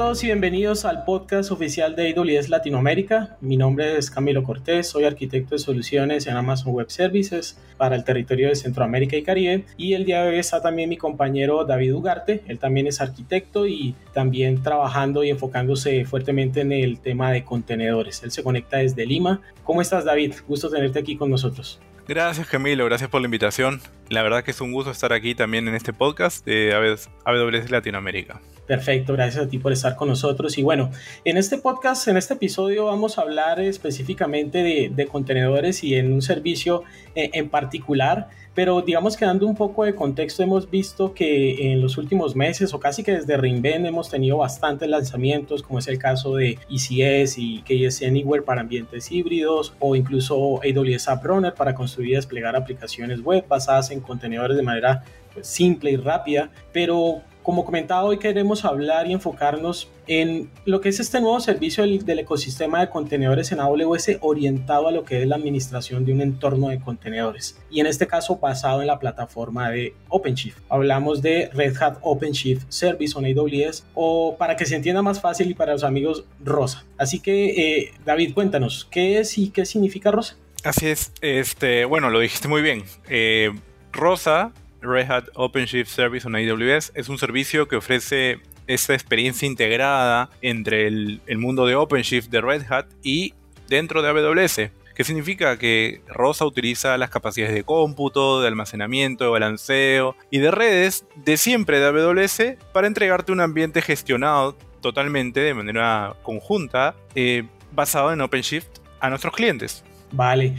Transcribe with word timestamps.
todos 0.00 0.24
y 0.24 0.28
bienvenidos 0.28 0.86
al 0.86 1.04
podcast 1.04 1.50
oficial 1.50 1.94
de 1.94 2.14
AWS 2.16 2.48
Latinoamérica. 2.48 3.36
Mi 3.42 3.58
nombre 3.58 3.98
es 3.98 4.10
Camilo 4.10 4.42
Cortés, 4.42 4.86
soy 4.86 5.04
arquitecto 5.04 5.54
de 5.54 5.58
soluciones 5.58 6.26
en 6.26 6.38
Amazon 6.38 6.72
Web 6.72 6.90
Services 6.90 7.58
para 7.76 7.96
el 7.96 8.04
territorio 8.04 8.48
de 8.48 8.56
Centroamérica 8.56 9.18
y 9.18 9.22
Caribe. 9.22 9.66
Y 9.76 9.92
el 9.92 10.06
día 10.06 10.22
de 10.22 10.30
hoy 10.30 10.38
está 10.38 10.62
también 10.62 10.88
mi 10.88 10.96
compañero 10.96 11.66
David 11.66 11.92
Ugarte, 11.92 12.42
él 12.48 12.58
también 12.58 12.86
es 12.86 13.02
arquitecto 13.02 13.66
y 13.66 13.94
también 14.14 14.62
trabajando 14.62 15.22
y 15.22 15.28
enfocándose 15.28 16.06
fuertemente 16.06 16.62
en 16.62 16.72
el 16.72 16.98
tema 17.00 17.30
de 17.30 17.44
contenedores. 17.44 18.22
Él 18.22 18.30
se 18.30 18.42
conecta 18.42 18.78
desde 18.78 19.04
Lima. 19.04 19.42
¿Cómo 19.64 19.82
estás 19.82 20.06
David? 20.06 20.32
Gusto 20.48 20.70
tenerte 20.70 20.98
aquí 20.98 21.14
con 21.14 21.28
nosotros. 21.28 21.78
Gracias 22.10 22.48
Camilo, 22.48 22.84
gracias 22.86 23.08
por 23.08 23.20
la 23.20 23.28
invitación. 23.28 23.80
La 24.08 24.24
verdad 24.24 24.42
que 24.42 24.50
es 24.50 24.60
un 24.60 24.72
gusto 24.72 24.90
estar 24.90 25.12
aquí 25.12 25.36
también 25.36 25.68
en 25.68 25.76
este 25.76 25.92
podcast 25.92 26.44
de 26.44 26.74
AWS 26.74 27.70
Latinoamérica. 27.70 28.40
Perfecto, 28.66 29.12
gracias 29.12 29.44
a 29.44 29.48
ti 29.48 29.60
por 29.60 29.72
estar 29.72 29.94
con 29.94 30.08
nosotros. 30.08 30.58
Y 30.58 30.64
bueno, 30.64 30.90
en 31.24 31.36
este 31.36 31.58
podcast, 31.58 32.08
en 32.08 32.16
este 32.16 32.34
episodio 32.34 32.86
vamos 32.86 33.16
a 33.16 33.22
hablar 33.22 33.60
específicamente 33.60 34.90
de, 34.92 35.06
contenedores 35.06 35.84
y 35.84 35.94
en 35.94 36.12
un 36.12 36.20
servicio 36.20 36.82
eh, 37.14 37.30
en 37.32 37.48
particular, 37.48 38.28
pero 38.54 38.82
digamos 38.82 39.16
que 39.16 39.24
dando 39.24 39.46
un 39.46 39.54
poco 39.54 39.84
de 39.84 39.94
contexto, 39.94 40.42
hemos 40.42 40.68
visto 40.68 41.14
que 41.14 41.72
en 41.72 41.80
los 41.80 41.96
últimos 41.98 42.34
meses 42.34 42.74
o 42.74 42.80
casi 42.80 43.02
que 43.02 43.12
desde 43.12 43.36
Reinvent 43.36 43.86
hemos 43.86 44.10
tenido 44.10 44.38
bastantes 44.38 44.88
lanzamientos, 44.88 45.62
como 45.62 45.78
es 45.78 45.86
el 45.88 45.98
caso 45.98 46.34
de 46.34 46.58
ECS 46.68 47.38
y 47.38 47.62
KS 47.62 48.02
Anywhere 48.02 48.42
para 48.42 48.62
ambientes 48.62 49.10
híbridos 49.12 49.72
o 49.78 49.94
incluso 49.94 50.60
AWS 50.62 51.08
App 51.08 51.24
Runner 51.24 51.54
para 51.54 51.74
construir 51.74 52.10
y 52.10 52.14
desplegar 52.14 52.56
aplicaciones 52.56 53.22
web 53.22 53.44
basadas 53.46 53.90
en 53.92 54.00
contenedores 54.00 54.56
de 54.56 54.62
manera 54.62 55.04
pues, 55.32 55.46
simple 55.46 55.92
y 55.92 55.96
rápida, 55.96 56.50
pero 56.72 57.22
como 57.42 57.64
comentaba, 57.64 58.04
hoy 58.04 58.18
queremos 58.18 58.64
hablar 58.64 59.06
y 59.06 59.12
enfocarnos 59.12 59.88
en 60.06 60.50
lo 60.64 60.80
que 60.80 60.88
es 60.88 61.00
este 61.00 61.20
nuevo 61.20 61.40
servicio 61.40 61.84
del, 61.84 62.18
ecosistema 62.18 62.80
de 62.80 62.90
contenedores 62.90 63.52
en 63.52 63.60
AWS 63.60 64.18
orientado 64.20 64.88
a 64.88 64.92
lo 64.92 65.04
que 65.04 65.22
es 65.22 65.28
la 65.28 65.36
administración 65.36 66.04
de 66.04 66.12
un 66.12 66.20
entorno 66.20 66.68
de 66.68 66.80
contenedores 66.80 67.58
y 67.70 67.80
en 67.80 67.86
este 67.86 68.06
caso 68.06 68.36
basado 68.36 68.80
en 68.80 68.88
la 68.88 68.98
plataforma 68.98 69.70
de 69.70 69.94
OpenShift. 70.08 70.58
Hablamos 70.68 71.22
de 71.22 71.48
Red 71.52 71.76
Hat 71.80 71.98
OpenShift 72.02 72.64
Service 72.68 73.16
on 73.16 73.24
AWS 73.24 73.84
o 73.94 74.36
para 74.36 74.56
que 74.56 74.66
se 74.66 74.76
entienda 74.76 75.00
más 75.00 75.20
fácil 75.20 75.50
y 75.50 75.54
para 75.54 75.72
los 75.72 75.84
amigos 75.84 76.24
Rosa. 76.44 76.84
Así 76.98 77.20
que 77.20 77.78
eh, 77.78 77.92
David, 78.04 78.34
cuéntanos, 78.34 78.86
¿qué 78.90 79.18
es 79.20 79.38
y 79.38 79.50
qué 79.50 79.64
significa 79.64 80.10
Rosa? 80.10 80.36
Así 80.64 80.88
es, 80.88 81.12
este, 81.22 81.86
bueno, 81.86 82.10
lo 82.10 82.20
dijiste 82.20 82.48
muy 82.48 82.60
bien. 82.60 82.84
Eh, 83.08 83.50
Rosa 83.92 84.52
Red 84.80 85.10
Hat 85.10 85.24
OpenShift 85.34 85.90
Service 85.90 86.26
on 86.26 86.34
AWS 86.34 86.92
es 86.94 87.08
un 87.08 87.18
servicio 87.18 87.68
que 87.68 87.76
ofrece 87.76 88.40
esta 88.66 88.94
experiencia 88.94 89.46
integrada 89.46 90.30
entre 90.42 90.86
el, 90.86 91.20
mundo 91.36 91.66
de 91.66 91.74
OpenShift 91.74 92.30
de 92.30 92.40
Red 92.40 92.70
Hat 92.70 92.86
y 93.02 93.34
dentro 93.68 94.02
de 94.02 94.08
AWS. 94.08 94.70
¿Qué 94.94 95.04
significa? 95.04 95.58
Que 95.58 96.02
Rosa 96.08 96.44
utiliza 96.44 96.98
las 96.98 97.10
capacidades 97.10 97.54
de 97.54 97.64
cómputo, 97.64 98.42
de 98.42 98.48
almacenamiento, 98.48 99.24
de 99.24 99.30
balanceo 99.30 100.14
y 100.30 100.38
de 100.38 100.50
redes 100.50 101.04
de 101.16 101.36
siempre 101.36 101.80
de 101.80 101.86
AWS 101.86 102.56
para 102.72 102.86
entregarte 102.86 103.32
un 103.32 103.40
ambiente 103.40 103.82
gestionado 103.82 104.56
totalmente 104.80 105.40
de 105.40 105.54
manera 105.54 106.16
conjunta 106.22 106.94
eh, 107.14 107.44
basado 107.72 108.12
en 108.12 108.20
OpenShift 108.20 108.68
a 109.00 109.08
nuestros 109.08 109.34
clientes. 109.34 109.84
Vale, 110.12 110.54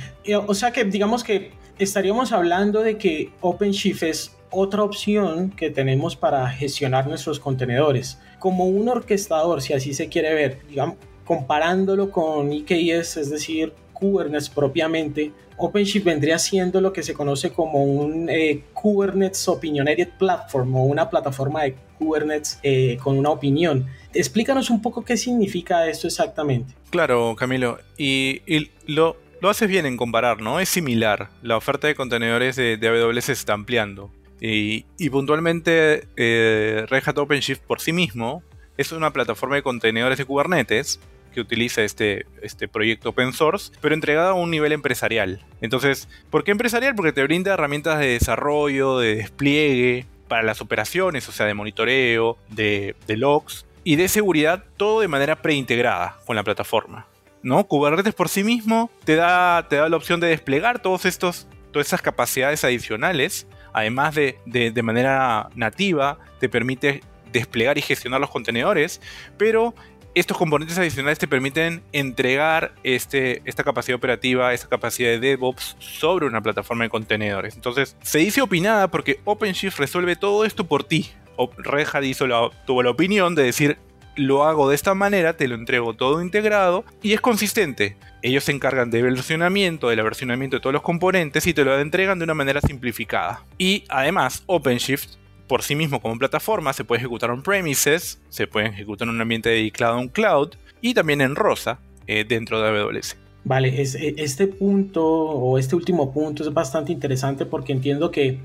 o 0.47 0.53
sea 0.53 0.72
que 0.72 0.85
digamos 0.85 1.23
que 1.23 1.52
estaríamos 1.84 2.32
hablando 2.32 2.82
de 2.82 2.98
que 2.98 3.32
OpenShift 3.42 4.04
es 4.04 4.36
otra 4.52 4.84
opción 4.84 5.50
que 5.50 5.70
tenemos 5.70 6.16
para 6.16 6.50
gestionar 6.50 7.08
nuestros 7.08 7.40
contenedores. 7.40 8.20
Como 8.40 8.68
un 8.68 8.90
orquestador, 8.90 9.62
si 9.62 9.74
así 9.74 9.94
se 9.94 10.08
quiere 10.08 10.34
ver, 10.34 10.59
digamos, 10.68 10.98
comparándolo 11.26 12.12
con 12.12 12.52
EKS, 12.52 13.18
es 13.18 13.30
decir, 13.30 13.74
Kubernetes 13.94 14.50
propiamente, 14.50 15.31
OpenShift 15.58 16.06
vendría 16.06 16.40
siendo 16.40 16.81
lo 16.81 16.91
que 16.91 17.03
se 17.03 17.14
conoce 17.14 17.52
como 17.52 17.84
un 17.84 18.30
eh, 18.30 18.64
Kubernetes 18.74 19.47
Opinionated 19.47 20.09
Platform 20.18 20.75
o 20.75 20.84
una 20.86 21.09
plataforma 21.09 21.64
de 21.64 21.75
Kubernetes 21.97 22.59
eh, 22.64 22.97
con 23.02 23.18
una 23.18 23.30
opinión. 23.30 23.88
Explícanos 24.14 24.70
un 24.70 24.81
poco 24.81 25.06
qué 25.06 25.18
significa 25.18 25.88
esto 25.88 26.08
exactamente. 26.08 26.74
Claro, 26.90 27.36
Camilo. 27.38 27.78
Y, 27.96 28.41
y 28.47 28.72
lo, 28.88 29.18
lo 29.41 29.50
haces 29.50 29.68
bien 29.68 29.85
en 29.85 29.97
comparar, 29.97 30.41
¿no? 30.41 30.59
Es 30.59 30.69
similar. 30.69 31.29
La 31.41 31.57
oferta 31.57 31.88
de 31.88 31.96
contenedores 31.96 32.56
de, 32.56 32.79
AWS 32.81 33.25
se 33.25 33.34
está 33.34 33.53
ampliando. 33.53 34.12
Y, 34.40 34.84
puntualmente 35.09 36.07
eh, 36.16 36.85
Red 36.88 37.03
Hat 37.06 37.18
OpenShift 37.18 37.62
por 37.62 37.79
sí 37.79 37.94
mismo 37.94 38.44
es 38.78 38.91
una 38.91 39.12
plataforma 39.12 39.56
de 39.56 39.62
contenedores 39.62 40.18
de 40.18 40.25
Kubernetes 40.25 41.00
que 41.34 41.41
utiliza 41.41 41.84
este, 41.84 42.25
este 42.41 42.68
proyecto 42.68 43.09
open 43.09 43.34
source, 43.34 43.72
pero 43.81 43.96
entregada 43.96 44.31
a 44.31 44.34
un 44.34 44.52
nivel 44.52 44.74
empresarial. 44.74 45.46
Entonces, 45.62 46.09
¿por 46.29 46.44
qué 46.44 46.52
empresarial? 46.52 46.96
Porque 46.96 47.13
te 47.13 47.23
brinda 47.23 47.53
herramientas 47.53 48.00
de 48.00 48.08
desarrollo, 48.08 49.00
de 49.00 49.16
despliegue, 49.16 50.06
para 50.28 50.44
las 50.44 50.62
operaciones, 50.62 51.28
o 51.28 51.31
sea, 51.31 51.46
de 51.46 51.53
monitoreo, 51.53 52.38
de, 52.50 52.96
de 53.06 53.18
logs 53.18 53.66
y 53.84 53.97
de 53.97 54.08
seguridad, 54.08 54.63
todo 54.78 55.02
de 55.02 55.08
manera 55.08 55.41
preintegrada 55.41 56.18
con 56.25 56.35
la 56.35 56.44
plataforma. 56.44 57.06
¿No? 57.44 57.66
Kubernetes 57.66 58.13
por 58.13 58.29
sí 58.29 58.44
mismo 58.44 58.90
te 59.03 59.16
da, 59.16 59.68
te 59.68 59.78
da 59.78 59.90
la 59.90 59.97
opción 59.97 60.19
de 60.19 60.28
desplegar 60.28 60.81
todos 60.81 61.06
estos, 61.06 61.47
todas 61.72 61.88
esas 61.88 62.02
capacidades 62.02 62.63
adicionales, 62.63 63.47
además 63.74 64.16
de, 64.16 64.38
de, 64.46 64.84
manera 64.84 65.50
nativa, 65.56 66.19
te 66.40 66.50
permite 66.50 67.02
desplegar 67.31 67.78
y 67.78 67.81
gestionar 67.81 68.19
los 68.19 68.29
contenedores, 68.29 69.02
pero 69.38 69.74
estos 70.13 70.38
componentes 70.38 70.78
adicionales 70.78 71.19
te 71.19 71.28
permiten 71.28 71.81
entregar 71.94 72.74
este, 72.84 73.41
esta 73.46 73.63
capacidad 73.63 73.96
operativa, 73.96 74.53
esta 74.53 74.68
capacidad 74.68 75.09
de 75.09 75.19
DevOps 75.19 75.78
sobre 75.79 76.25
una 76.25 76.41
plataforma 76.41 76.84
de 76.84 76.90
contenedores. 76.90 77.56
Entonces, 77.56 77.96
se 78.02 78.19
dice 78.19 78.41
opinada 78.41 78.90
porque 78.90 79.22
OpenShift 79.23 79.79
resuelve 79.79 80.18
todo 80.18 80.44
esto 80.44 80.66
por 80.68 80.84
ti. 80.84 81.12
Red 81.58 82.03
hizo 82.03 82.28
tuvo 82.66 82.84
la 82.84 82.91
opinión 82.91 83.35
de 83.35 83.44
decir, 83.44 83.78
lo 84.16 84.44
hago 84.45 84.69
de 84.69 84.75
esta 84.75 84.94
manera, 84.94 85.38
te 85.38 85.47
lo 85.47 85.55
entrego 85.55 85.94
todo 85.94 86.22
integrado 86.22 86.83
y 87.01 87.13
es 87.13 87.22
consistente. 87.22 87.97
Ellos 88.22 88.44
se 88.44 88.51
encargan 88.51 88.91
del 88.91 89.03
versionamiento, 89.03 89.89
del 89.89 90.03
versionamiento 90.03 90.57
de 90.57 90.61
todos 90.61 90.73
los 90.73 90.81
componentes 90.81 91.47
y 91.47 91.53
te 91.53 91.66
lo 91.66 91.79
entregan 91.79 92.19
de 92.19 92.25
una 92.25 92.33
manera 92.33 92.61
simplificada. 92.61 93.44
Y 93.57 93.83
además, 93.89 94.44
OpenShift 94.45 95.22
por 95.47 95.63
sí 95.63 95.75
mismo 95.75 96.01
como 96.01 96.17
plataforma 96.17 96.72
se 96.72 96.85
puede 96.85 96.99
ejecutar 96.99 97.29
on-premises, 97.29 98.22
se 98.29 98.47
puede 98.47 98.67
ejecutar 98.67 99.07
en 99.09 99.16
un 99.16 99.22
ambiente 99.22 99.49
dedicado 99.49 99.95
a 99.95 99.99
un 99.99 100.07
cloud 100.07 100.51
y 100.79 100.93
también 100.93 101.19
en 101.19 101.35
Rosa 101.35 101.79
eh, 102.07 102.23
dentro 102.25 102.61
de 102.61 102.69
AWS. 102.69 103.17
Vale, 103.43 103.81
es, 103.81 103.95
e, 103.95 104.13
este 104.17 104.47
punto 104.47 105.03
o 105.05 105.57
este 105.57 105.75
último 105.75 106.13
punto 106.13 106.43
es 106.43 106.53
bastante 106.53 106.93
interesante 106.93 107.45
porque 107.45 107.73
entiendo 107.73 108.11
que 108.11 108.39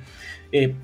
eh, 0.50 0.74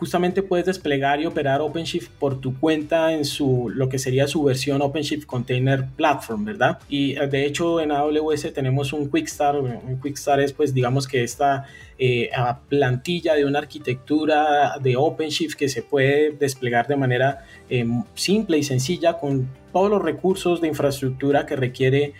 justamente 0.00 0.42
puedes 0.42 0.64
desplegar 0.64 1.20
y 1.20 1.26
operar 1.26 1.60
OpenShift 1.60 2.08
por 2.18 2.40
tu 2.40 2.58
cuenta 2.58 3.12
en 3.12 3.26
su 3.26 3.68
lo 3.68 3.90
que 3.90 3.98
sería 3.98 4.26
su 4.26 4.42
versión 4.42 4.80
OpenShift 4.80 5.26
Container 5.26 5.84
Platform, 5.94 6.46
¿verdad? 6.46 6.78
Y 6.88 7.18
eh, 7.18 7.26
de 7.26 7.44
hecho 7.44 7.82
en 7.82 7.92
AWS 7.92 8.50
tenemos 8.54 8.94
un 8.94 9.10
Quick 9.10 9.26
Start, 9.26 9.58
un 9.58 10.00
Quick 10.00 10.16
Start 10.16 10.40
es 10.40 10.54
pues 10.54 10.72
digamos 10.72 11.06
que 11.06 11.22
esta 11.22 11.66
eh, 11.98 12.30
plantilla 12.70 13.34
de 13.34 13.44
una 13.44 13.58
arquitectura 13.58 14.78
de 14.80 14.96
OpenShift 14.96 15.54
que 15.54 15.68
se 15.68 15.82
puede 15.82 16.30
desplegar 16.30 16.86
de 16.86 16.96
manera 16.96 17.44
eh, 17.68 17.84
simple 18.14 18.56
y 18.56 18.62
sencilla 18.62 19.18
con 19.18 19.50
todos 19.70 19.90
los 19.90 20.00
recursos 20.00 20.62
de 20.62 20.68
infraestructura 20.68 21.44
que 21.44 21.56
requiere 21.56 22.14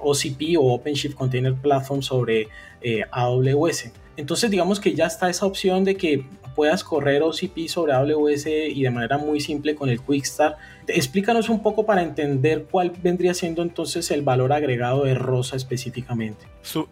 OCP 0.00 0.56
o 0.58 0.72
OpenShift 0.72 1.14
Container 1.14 1.52
Platform 1.52 2.02
sobre 2.02 2.48
AWS. 3.10 3.92
Entonces 4.16 4.50
digamos 4.50 4.80
que 4.80 4.94
ya 4.94 5.06
está 5.06 5.28
esa 5.28 5.46
opción 5.46 5.84
de 5.84 5.96
que 5.96 6.24
puedas 6.54 6.84
correr 6.84 7.22
OCP 7.22 7.68
sobre 7.68 7.92
AWS 7.92 8.46
y 8.46 8.82
de 8.82 8.90
manera 8.90 9.18
muy 9.18 9.40
simple 9.40 9.74
con 9.74 9.88
el 9.88 10.00
Quickstart. 10.00 10.56
Explícanos 10.86 11.48
un 11.48 11.62
poco 11.62 11.86
para 11.86 12.02
entender 12.02 12.66
cuál 12.70 12.92
vendría 13.02 13.34
siendo 13.34 13.62
entonces 13.62 14.10
el 14.10 14.22
valor 14.22 14.52
agregado 14.52 15.04
de 15.04 15.14
Rosa 15.14 15.56
específicamente. 15.56 16.46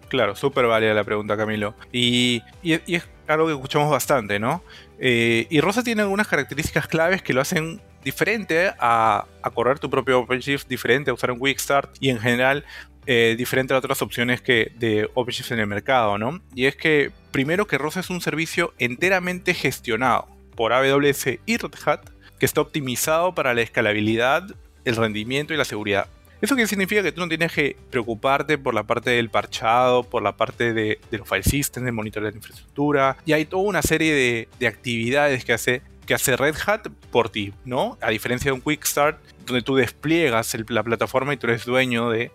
claro, 0.08 0.34
súper 0.34 0.66
válida 0.66 0.94
la 0.94 1.04
pregunta, 1.04 1.36
Camilo. 1.36 1.74
Y, 1.92 2.42
es 2.62 3.08
algo 3.26 3.46
que 3.46 3.52
escuchamos 3.52 3.90
bastante, 3.90 4.38
¿no? 4.38 4.62
Eh, 4.98 5.46
y 5.50 5.60
Rosa 5.60 5.82
tiene 5.82 6.02
algunas 6.02 6.28
características 6.28 6.86
claves 6.86 7.22
que 7.22 7.32
lo 7.32 7.40
hacen 7.40 7.80
diferente 8.04 8.72
a, 8.78 9.26
correr 9.54 9.78
tu 9.78 9.90
propio 9.90 10.20
OpenShift, 10.20 10.66
diferente 10.66 11.10
a 11.10 11.14
usar 11.14 11.30
un 11.30 11.40
Quickstart 11.40 11.96
y 12.00 12.10
en 12.10 12.18
general 12.18 12.64
eh, 13.06 13.34
diferente 13.36 13.74
a 13.74 13.78
otras 13.78 14.00
opciones 14.02 14.40
que 14.40 14.72
de 14.76 15.08
OpenShift 15.14 15.52
en 15.52 15.60
el 15.60 15.66
mercado, 15.66 16.18
¿no? 16.18 16.40
Y 16.54 16.66
es 16.66 16.76
que 16.76 17.10
primero 17.32 17.66
que 17.66 17.78
Rosa 17.78 18.00
es 18.00 18.10
un 18.10 18.20
servicio 18.20 18.74
enteramente 18.78 19.54
gestionado 19.54 20.28
por 20.54 20.72
AWS 20.72 21.38
y 21.46 21.56
Red 21.56 21.74
Hat 21.84 22.10
que 22.38 22.46
está 22.46 22.60
optimizado 22.60 23.34
para 23.34 23.54
la 23.54 23.62
escalabilidad, 23.62 24.44
el 24.84 24.96
rendimiento 24.96 25.54
y 25.54 25.56
la 25.56 25.64
seguridad. 25.64 26.08
¿Eso 26.40 26.56
qué 26.56 26.66
significa? 26.66 27.04
Que 27.04 27.12
tú 27.12 27.20
no 27.20 27.28
tienes 27.28 27.52
que 27.52 27.76
preocuparte 27.90 28.58
por 28.58 28.74
la 28.74 28.82
parte 28.82 29.10
del 29.10 29.30
parchado, 29.30 30.02
por 30.02 30.24
la 30.24 30.36
parte 30.36 30.72
de, 30.72 30.98
los 31.12 31.28
file 31.28 31.44
systems, 31.44 31.86
de 31.86 32.20
la 32.20 32.30
infraestructura. 32.30 33.16
Y 33.24 33.32
hay 33.32 33.44
toda 33.44 33.62
una 33.62 33.80
serie 33.80 34.48
de, 34.58 34.66
actividades 34.66 35.44
que 35.44 35.52
hace 35.52 35.82
que 36.04 36.14
hace 36.14 36.36
Red 36.36 36.56
Hat 36.66 36.88
por 37.12 37.28
ti, 37.30 37.54
¿no? 37.64 37.96
A 38.00 38.10
diferencia 38.10 38.50
de 38.50 38.54
un 38.54 38.60
Quick 38.60 38.84
Start, 38.84 39.20
donde 39.46 39.62
tú 39.62 39.76
despliegas 39.76 40.52
la 40.68 40.82
plataforma 40.82 41.32
y 41.32 41.36
tú 41.36 41.46
eres 41.46 41.64
dueño 41.64 42.10
de, 42.10 42.32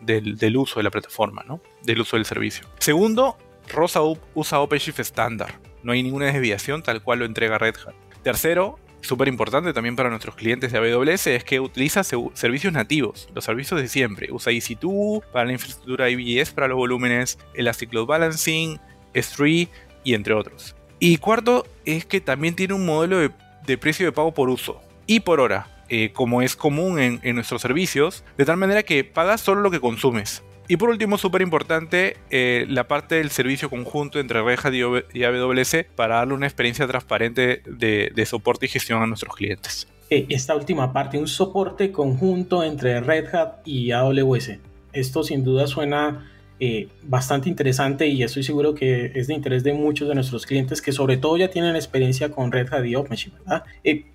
del, 0.00 0.56
uso 0.56 0.80
de 0.80 0.82
la 0.82 0.90
plataforma, 0.90 1.44
¿no? 1.46 1.60
Del 1.82 2.00
uso 2.00 2.16
del 2.16 2.26
servicio. 2.26 2.66
Segundo, 2.78 3.38
Rosa 3.68 4.00
usa 4.34 4.60
OpenShift 4.60 5.00
estándar. 5.00 5.58
No 5.82 5.92
hay 5.92 6.02
ninguna 6.02 6.26
desviación 6.26 6.82
tal 6.82 7.02
cual 7.02 7.20
lo 7.20 7.24
entrega 7.24 7.58
Red 7.58 7.76
Hat. 7.86 7.94
Tercero, 8.22 8.78
súper 9.02 9.28
importante 9.28 9.72
también 9.72 9.96
para 9.96 10.08
nuestros 10.08 10.34
clientes 10.34 10.72
de 10.72 10.78
AWS 10.78 11.26
es 11.28 11.44
que 11.44 11.60
utiliza 11.60 12.02
servicios 12.02 12.72
nativos, 12.72 13.28
los 13.34 13.44
servicios 13.44 13.80
de 13.80 13.88
siempre. 13.88 14.28
Usa 14.32 14.52
EC2 14.52 15.22
para 15.32 15.44
la 15.46 15.52
infraestructura 15.52 16.08
IBS 16.08 16.52
para 16.52 16.68
los 16.68 16.76
volúmenes, 16.76 17.38
Elastic 17.54 17.92
Load 17.92 18.06
Balancing, 18.06 18.80
S3 19.12 19.68
y 20.04 20.14
entre 20.14 20.34
otros. 20.34 20.74
Y 20.98 21.18
cuarto 21.18 21.66
es 21.84 22.06
que 22.06 22.20
también 22.20 22.56
tiene 22.56 22.74
un 22.74 22.86
modelo 22.86 23.18
de, 23.18 23.78
precio 23.78 24.06
de 24.06 24.12
pago 24.12 24.32
por 24.32 24.48
uso 24.48 24.80
y 25.06 25.20
por 25.20 25.40
hora, 25.40 25.84
eh, 25.90 26.12
como 26.12 26.40
es 26.40 26.56
común 26.56 26.98
en, 26.98 27.20
en, 27.22 27.34
nuestros 27.34 27.60
servicios, 27.60 28.24
de 28.38 28.46
tal 28.46 28.56
manera 28.56 28.82
que 28.84 29.04
pagas 29.04 29.42
solo 29.42 29.60
lo 29.60 29.70
que 29.70 29.80
consumes. 29.80 30.42
Y 30.66 30.78
por 30.78 30.88
último, 30.88 31.18
súper 31.18 31.42
importante, 31.42 32.16
eh, 32.30 32.64
la 32.68 32.88
parte 32.88 33.16
del 33.16 33.30
servicio 33.30 33.68
conjunto 33.68 34.18
entre 34.18 34.42
Red 34.42 34.58
Hat 34.62 34.72
y 35.12 35.24
AWS 35.24 35.84
para 35.94 36.16
darle 36.16 36.34
una 36.34 36.46
experiencia 36.46 36.86
transparente 36.86 37.62
de, 37.66 38.26
soporte 38.26 38.66
y 38.66 38.68
gestión 38.70 39.02
a 39.02 39.06
nuestros 39.06 39.34
clientes. 39.34 39.86
Eh, 40.08 40.26
esta 40.30 40.54
última 40.54 40.92
parte, 40.92 41.18
un 41.18 41.28
soporte 41.28 41.92
conjunto 41.92 42.64
entre 42.64 43.00
Red 43.00 43.34
Hat 43.34 43.66
y 43.66 43.90
AWS. 43.90 44.58
Esto 44.94 45.22
sin 45.22 45.44
duda 45.44 45.66
suena 45.66 46.30
eh, 46.60 46.88
bastante 47.02 47.50
interesante 47.50 48.06
y 48.06 48.22
estoy 48.22 48.42
seguro 48.42 48.74
que 48.74 49.12
es 49.14 49.26
de 49.26 49.34
interés 49.34 49.64
de 49.64 49.74
muchos 49.74 50.08
de 50.08 50.14
nuestros 50.14 50.46
clientes 50.46 50.80
que 50.80 50.92
sobre 50.92 51.18
todo 51.18 51.36
ya 51.36 51.48
tienen 51.48 51.76
experiencia 51.76 52.30
con 52.30 52.52
Red 52.52 52.72
Hat 52.72 52.86
y 52.86 52.94
OpenShift. 52.94 53.34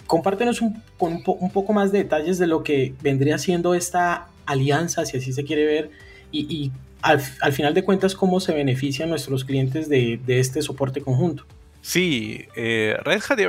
compártenos 0.08 0.62
un, 0.62 0.82
un, 0.98 1.52
poco 1.52 1.74
más 1.74 1.92
de 1.92 2.00
detalles 2.00 2.40
de 2.40 2.48
lo 2.48 2.64
que 2.64 2.94
vendría 3.04 3.38
siendo 3.38 3.76
esta 3.76 4.30
alianza, 4.48 5.06
si 5.06 5.18
así 5.18 5.32
se 5.32 5.44
quiere 5.44 5.66
ver, 5.66 5.92
y, 6.32 6.72
al, 7.02 7.22
final 7.54 7.74
de 7.74 7.84
cuentas 7.84 8.16
cómo 8.16 8.40
se 8.40 8.54
benefician 8.54 9.10
nuestros 9.10 9.46
clientes 9.46 9.90
de, 9.90 10.20
este 10.28 10.62
soporte 10.62 11.02
conjunto. 11.02 11.46
Sí, 11.82 12.46
eh, 12.56 12.98
Red 13.04 13.22
Hat 13.30 13.40
y 13.40 13.46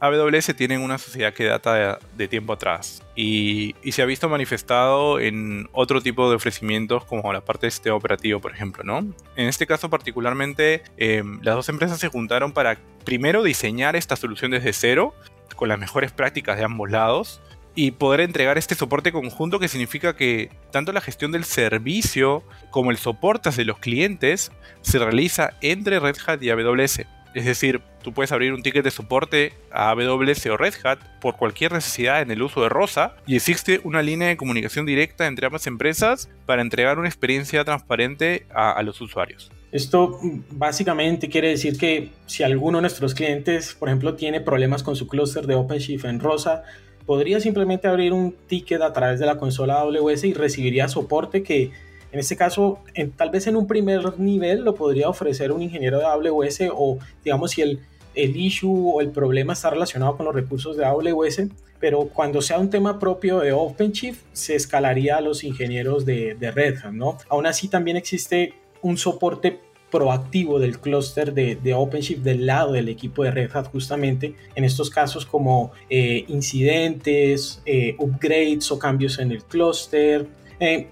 AWS 0.00 0.54
tienen 0.56 0.80
una 0.80 0.96
sociedad 0.96 1.32
que 1.32 1.44
data 1.44 1.98
de, 2.16 2.28
tiempo 2.28 2.54
atrás 2.54 3.02
y, 3.14 3.74
se 3.90 4.02
ha 4.02 4.06
visto 4.06 4.28
manifestado 4.28 5.20
en 5.20 5.68
otro 5.72 6.00
tipo 6.00 6.28
de 6.30 6.36
ofrecimientos 6.36 7.04
como 7.04 7.32
la 7.32 7.42
parte 7.42 7.66
de 7.66 7.68
este 7.68 7.90
operativo, 7.90 8.40
por 8.40 8.52
ejemplo, 8.52 8.82
¿no? 8.82 8.98
En 9.36 9.46
este 9.46 9.66
caso 9.66 9.90
particularmente, 9.90 10.82
em, 10.96 11.40
las 11.42 11.54
dos 11.54 11.68
empresas 11.68 11.98
se 11.98 12.08
juntaron 12.08 12.52
para 12.52 12.78
primero 13.04 13.42
diseñar 13.42 13.94
esta 13.94 14.16
solución 14.16 14.50
desde 14.50 14.72
cero, 14.72 15.14
con 15.56 15.68
las 15.68 15.78
mejores 15.78 16.12
prácticas 16.12 16.56
de 16.56 16.64
ambos 16.64 16.90
lados, 16.90 17.42
y 17.74 17.92
poder 17.92 18.20
entregar 18.20 18.58
este 18.58 18.74
soporte 18.74 19.12
conjunto 19.12 19.58
que 19.58 19.68
significa 19.68 20.16
que 20.16 20.50
tanto 20.70 20.92
la 20.92 21.00
gestión 21.00 21.32
del 21.32 21.44
servicio 21.44 22.42
como 22.70 22.90
el 22.90 22.96
soporte 22.96 23.48
hacia 23.48 23.64
los 23.64 23.78
clientes 23.78 24.52
se 24.82 24.98
realiza 24.98 25.54
entre 25.60 26.00
Red 26.00 26.16
Hat 26.26 26.42
y 26.42 26.50
AWS. 26.50 27.02
Es 27.32 27.44
decir, 27.44 27.80
tú 28.02 28.12
puedes 28.12 28.32
abrir 28.32 28.52
un 28.52 28.62
ticket 28.62 28.82
de 28.82 28.90
soporte 28.90 29.52
a 29.70 29.90
AWS 29.90 30.46
o 30.46 30.56
Red 30.56 30.74
Hat 30.82 30.98
por 31.20 31.36
cualquier 31.36 31.72
necesidad 31.72 32.22
en 32.22 32.32
el 32.32 32.42
uso 32.42 32.62
de 32.62 32.68
Rosa 32.68 33.14
y 33.24 33.36
existe 33.36 33.80
una 33.84 34.02
línea 34.02 34.28
de 34.28 34.36
comunicación 34.36 34.84
directa 34.84 35.28
entre 35.28 35.46
ambas 35.46 35.68
empresas 35.68 36.28
para 36.44 36.62
entregar 36.62 36.98
una 36.98 37.08
experiencia 37.08 37.64
transparente 37.64 38.46
a, 38.52 38.72
a 38.72 38.82
los 38.82 39.00
usuarios. 39.00 39.52
Esto 39.70 40.18
básicamente 40.50 41.28
quiere 41.28 41.50
decir 41.50 41.78
que 41.78 42.10
si 42.26 42.42
alguno 42.42 42.78
de 42.78 42.82
nuestros 42.82 43.14
clientes, 43.14 43.76
por 43.78 43.88
ejemplo, 43.88 44.14
tiene 44.14 44.40
problemas 44.40 44.82
con 44.82 44.96
su 44.96 45.06
clúster 45.06 45.46
de 45.46 45.54
OpenShift 45.54 46.06
en 46.06 46.18
Rosa, 46.18 46.64
podría 47.06 47.40
simplemente 47.40 47.88
abrir 47.88 48.12
un 48.12 48.34
ticket 48.46 48.82
a 48.82 48.92
través 48.92 49.20
de 49.20 49.26
la 49.26 49.36
consola 49.36 49.80
AWS 49.80 50.24
y 50.24 50.34
recibiría 50.34 50.88
soporte 50.88 51.42
que 51.42 51.70
en 52.12 52.18
este 52.18 52.36
caso, 52.36 52.80
tal 53.16 53.30
vez 53.30 53.46
en 53.46 53.56
un 53.56 53.66
primer 53.66 54.18
nivel 54.18 54.64
lo 54.64 54.74
podría 54.74 55.08
ofrecer 55.08 55.52
un 55.52 55.62
ingeniero 55.62 55.98
de 55.98 56.06
AWS 56.06 56.70
o 56.74 56.98
digamos 57.24 57.52
si 57.52 57.62
el, 57.62 57.80
el 58.14 58.36
issue 58.36 58.92
o 58.94 59.00
el 59.00 59.10
problema 59.10 59.52
está 59.52 59.70
relacionado 59.70 60.16
con 60.16 60.26
los 60.26 60.34
recursos 60.34 60.76
de 60.76 60.84
AWS, 60.84 61.42
pero 61.78 62.08
cuando 62.08 62.42
sea 62.42 62.58
un 62.58 62.68
tema 62.68 62.98
propio 62.98 63.38
de 63.38 63.52
OpenShift 63.52 64.22
se 64.32 64.56
escalaría 64.56 65.18
a 65.18 65.20
los 65.20 65.44
ingenieros 65.44 66.04
de, 66.04 66.34
de 66.34 66.50
Red 66.50 66.78
Hat, 66.82 66.92
¿no? 66.92 67.16
Aún 67.28 67.46
así 67.46 67.68
también 67.68 67.96
existe 67.96 68.54
un 68.82 68.96
soporte 68.96 69.60
proactivo 69.90 70.58
del 70.58 70.78
clúster 70.78 71.34
de, 71.34 71.74
OpenShift 71.74 72.22
del 72.22 72.46
lado 72.46 72.72
del 72.72 72.88
equipo 72.88 73.24
de 73.24 73.30
Red 73.30 73.50
Hat 73.54 73.66
justamente 73.70 74.34
en 74.54 74.64
estos 74.64 74.90
casos 74.90 75.26
como 75.26 75.72
eh, 75.88 76.24
incidentes, 76.28 77.62
eh, 77.66 77.96
upgrades 77.98 78.70
o 78.70 78.78
cambios 78.78 79.18
en 79.18 79.32
el 79.32 79.42
clúster. 79.44 80.26
Eh, 80.60 80.88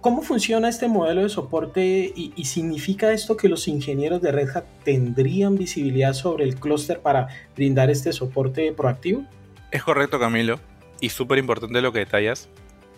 ¿Cómo 0.00 0.22
funciona 0.22 0.68
este 0.68 0.88
modelo 0.88 1.22
de 1.22 1.28
soporte 1.28 2.12
y, 2.14 2.32
y, 2.34 2.44
significa 2.46 3.12
esto 3.12 3.36
que 3.36 3.48
los 3.48 3.68
ingenieros 3.68 4.20
de 4.20 4.32
Red 4.32 4.48
Hat 4.56 4.64
tendrían 4.84 5.56
visibilidad 5.56 6.12
sobre 6.12 6.44
el 6.44 6.56
clúster 6.56 7.00
para 7.00 7.28
brindar 7.54 7.88
este 7.88 8.12
soporte 8.12 8.72
proactivo? 8.72 9.24
Es 9.70 9.84
correcto, 9.84 10.18
Camilo, 10.18 10.58
y 11.00 11.10
súper 11.10 11.38
importante 11.38 11.80
lo 11.80 11.92
que 11.92 12.00
detallas 12.00 12.48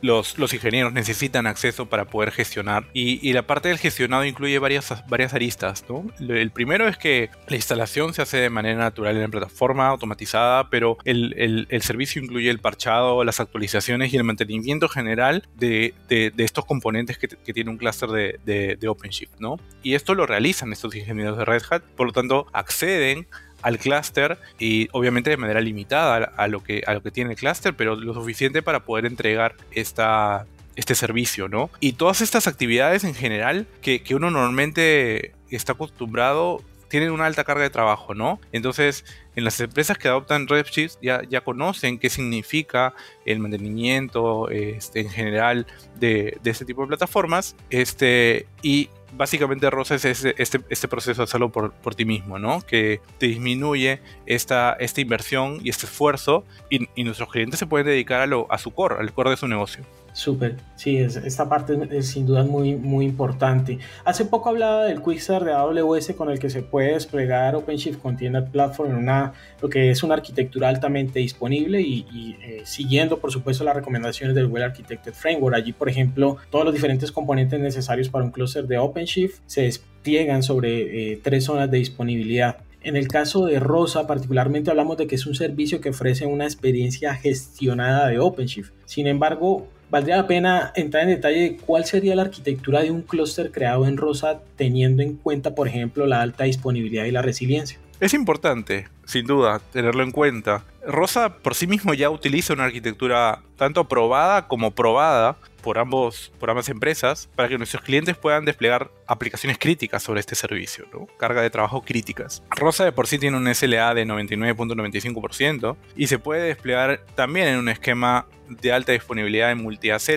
los, 0.01 0.53
ingenieros 0.53 0.93
necesitan 0.93 1.47
acceso 1.47 1.87
para 1.87 2.07
poder 2.07 2.31
gestionar. 2.31 2.87
Y, 2.93 3.33
la 3.33 3.47
parte 3.47 3.69
del 3.69 3.79
gestionado 3.79 4.25
incluye 4.25 4.59
varias, 4.59 4.93
varias 5.09 5.35
aristas. 5.35 5.85
¿no? 5.89 6.07
El 6.19 6.51
primero 6.51 6.89
es 6.89 6.97
que 6.97 7.31
la 7.47 7.57
instalación 7.57 8.15
se 8.15 8.23
hace 8.23 8.39
de 8.39 8.51
manera 8.51 8.79
natural 8.79 9.17
en 9.17 9.23
la 9.23 9.29
plataforma, 9.29 9.89
automatizada, 9.89 10.71
pero 10.71 10.99
el, 11.05 11.67
servicio 11.83 12.23
incluye 12.23 12.51
el 12.51 12.59
parchado, 12.59 13.23
las 13.25 13.41
actualizaciones 13.41 14.13
y 14.13 14.17
el 14.17 14.25
mantenimiento 14.25 14.89
general 14.89 15.47
de, 15.57 15.95
estos 16.09 16.65
componentes 16.65 17.19
que, 17.19 17.29
que, 17.29 17.53
tiene 17.53 17.71
un 17.71 17.77
clúster 17.77 18.09
de, 18.09 18.77
de, 18.77 18.89
OpenShift. 18.89 19.39
¿no? 19.39 19.59
Y 19.83 19.95
esto 19.95 20.15
lo 20.15 20.27
realizan 20.27 20.73
estos 20.73 20.95
ingenieros 20.95 21.39
de 21.39 21.45
Red 21.45 21.63
Hat, 21.71 21.83
por 21.97 22.07
lo 22.07 22.13
tanto 22.13 22.47
acceden 22.53 23.27
al 23.63 23.79
clúster 23.79 24.39
y 24.59 24.89
obviamente 24.93 25.31
de 25.31 25.37
manera 25.37 25.61
limitada 25.61 26.33
a, 26.37 26.49
lo 26.49 26.63
que, 26.63 26.83
a 26.87 26.95
lo 26.95 27.03
que 27.03 27.11
tiene 27.11 27.33
el 27.33 27.37
clúster, 27.37 27.75
pero 27.75 27.97
lo 27.97 28.15
suficiente 28.15 28.63
para 28.63 28.85
poder 28.85 29.07
entregar 29.07 29.55
esta, 29.73 30.47
este 30.77 30.95
servicio, 30.95 31.49
¿no? 31.49 31.71
Y 31.81 31.93
todas 31.93 32.21
estas 32.21 32.47
actividades 32.47 33.05
en 33.05 33.15
general 33.15 33.67
que, 33.83 34.03
que 34.03 34.15
uno 34.15 34.31
normalmente 34.31 35.33
está 35.51 35.73
acostumbrado 35.73 36.63
tienen 36.89 37.11
una 37.11 37.27
alta 37.27 37.45
carga 37.45 37.63
de 37.63 37.71
trabajo, 37.71 38.15
¿no? 38.15 38.41
Entonces, 38.53 39.05
en 39.37 39.45
las 39.45 39.61
empresas 39.61 39.99
que 39.99 40.09
adoptan 40.09 40.49
Redshift 40.49 40.97
ya, 41.03 41.23
ya 41.29 41.43
conocen 41.43 41.99
qué 41.99 42.11
significa 42.11 42.95
el 43.25 43.41
mantenimiento 43.41 44.49
este, 44.49 45.01
en 45.01 45.11
general 45.11 45.67
de, 45.97 46.39
de, 46.43 46.51
este 46.51 46.65
tipo 46.65 46.83
de 46.83 46.89
plataformas, 46.89 47.57
este, 47.71 48.47
y 48.63 48.89
básicamente 49.13 49.71
Rosa 49.71 49.95
es 49.95 50.05
este, 50.05 50.35
este, 50.37 50.89
proceso 50.89 51.23
de 51.23 51.25
hacerlo 51.25 51.51
por, 51.51 51.73
por, 51.73 51.95
ti 51.95 52.05
mismo, 52.05 52.39
¿no? 52.39 52.61
Que 52.61 53.01
te 53.19 53.27
disminuye 53.27 54.01
esta, 54.27 54.73
esta 54.75 55.01
inversión 55.01 55.61
y 55.63 55.71
este 55.71 55.87
esfuerzo 55.87 56.45
y, 56.71 56.89
y 56.95 57.05
nuestros 57.05 57.31
clientes 57.31 57.59
se 57.59 57.67
pueden 57.67 57.87
dedicar 57.87 58.21
a, 58.21 58.27
lo, 58.27 58.51
a 58.51 58.59
su 58.59 58.73
core, 58.73 58.97
al 58.99 59.13
core 59.13 59.31
de 59.31 59.37
su 59.37 59.49
negocio. 59.49 59.85
Súper, 60.19 60.57
sí, 60.75 60.97
esta 60.97 61.49
parte 61.49 61.79
es, 61.93 62.09
sin 62.09 62.27
duda 62.27 62.43
muy, 62.43 62.75
muy 62.75 63.05
importante. 63.05 63.79
Hace 64.05 64.25
poco 64.25 64.49
hablaba 64.49 64.87
del 64.87 65.01
Quickstart 65.01 65.45
de 65.45 65.53
AWS 65.53 66.15
con 66.17 66.29
el 66.29 66.41
que 66.41 66.51
se 66.51 66.65
puede 66.65 66.95
desplegar 66.95 67.55
OpenShift 67.55 68.01
Container 68.03 68.45
Platform 68.45 68.91
en 68.91 68.97
una, 68.97 69.33
lo 69.63 69.69
que 69.69 69.93
es 69.93 70.03
una 70.03 70.15
arquitectura 70.15 70.71
altamente 70.71 71.21
disponible 71.21 71.81
y, 71.83 72.37
eh, 72.43 72.63
siguiendo, 72.65 73.21
por 73.21 73.31
supuesto, 73.31 73.63
las 73.63 73.77
recomendaciones 73.77 74.35
del 74.35 74.47
Well 74.47 74.65
Architected 74.65 75.13
Framework. 75.13 75.55
Allí, 75.55 75.73
por 75.73 75.89
ejemplo, 75.89 76.37
todos 76.51 76.65
los 76.65 76.75
diferentes 76.75 77.13
componentes 77.13 77.61
necesarios 77.61 78.09
para 78.09 78.25
un 78.25 78.33
cluster 78.33 78.67
de 78.67 78.77
OpenShift 78.77 79.39
se 79.47 79.63
despliegan 79.63 80.43
sobre 80.43 81.13
eh, 81.13 81.21
tres 81.23 81.45
zonas 81.45 81.71
de 81.71 81.79
disponibilidad. 81.79 82.57
En 82.83 82.97
el 82.97 83.07
caso 83.07 83.47
de 83.47 83.61
Rosa, 83.61 84.09
particularmente 84.09 84.71
hablamos 84.71 84.97
de 84.97 85.07
que 85.07 85.15
es 85.15 85.27
un 85.27 85.37
servicio 85.37 85.81
que 85.81 85.91
ofrece 85.91 86.27
una 86.27 86.43
experiencia 86.43 87.15
gestionada 87.15 88.09
de 88.09 88.19
OpenShift. 88.19 88.73
Sin 88.85 89.07
embargo, 89.07 89.69
valdría 89.91 90.17
la 90.17 90.27
pena 90.27 90.73
entrar 90.75 91.05
en 91.05 91.11
detalle 91.11 91.41
de 91.41 91.57
cuál 91.57 91.85
sería 91.85 92.15
la 92.15 92.23
arquitectura 92.23 92.83
de 92.83 92.91
un 92.91 93.03
clúster 93.03 93.51
creado 93.51 93.87
en 93.87 93.97
Rosa 93.97 94.41
teniendo 94.57 95.03
en 95.03 95.17
cuenta, 95.17 95.55
por 95.55 95.69
ejemplo, 95.69 96.07
la 96.07 96.21
alta 96.21 96.45
disponibilidad 96.45 97.05
y 97.05 97.11
la 97.11 97.23
resiliencia. 97.23 97.79
Es 98.01 98.15
importante, 98.15 98.87
sin 99.07 99.27
duda, 99.27 99.59
tenerlo 99.73 100.05
en 100.05 100.13
cuenta. 100.13 100.65
Rosa 100.87 101.39
por 101.39 101.57
sí 101.57 101.67
mismo 101.67 101.95
ya 101.95 102.11
utiliza 102.11 102.53
una 102.53 102.65
arquitectura 102.65 103.43
tanto 103.57 103.81
aprobada 103.81 104.47
como 104.47 104.71
probada 104.71 105.37
por, 105.63 105.79
ambos, 105.79 106.33
por 106.39 106.49
ambas 106.49 106.69
empresas 106.69 107.29
para 107.35 107.49
que 107.49 107.59
nuestros 107.59 107.83
clientes 107.83 108.17
puedan 108.17 108.45
desplegar 108.45 108.93
aplicaciones 109.09 109.59
críticas 109.59 110.01
sobre 110.03 110.21
este 110.21 110.37
servicio, 110.37 110.87
carga 111.19 111.43
de 111.43 111.51
trabajo 111.51 111.83
críticas. 111.83 112.45
Rosa 112.51 112.85
de 112.85 112.93
por 112.93 113.09
sí 113.09 113.19
tiene 113.19 113.37
un 113.37 113.53
SLA 113.53 113.95
de 113.95 114.07
99.95% 114.07 115.77
y 115.97 116.07
se 116.07 116.21
puede 116.21 116.47
desplegar 116.47 117.05
también 117.17 117.49
en 117.49 117.59
un 117.59 117.69
esquema 117.69 118.27
de 118.49 118.73
alta 118.73 118.93
disponibilidad 118.93 119.51
en 119.51 119.61
multi-AZ 119.61 120.09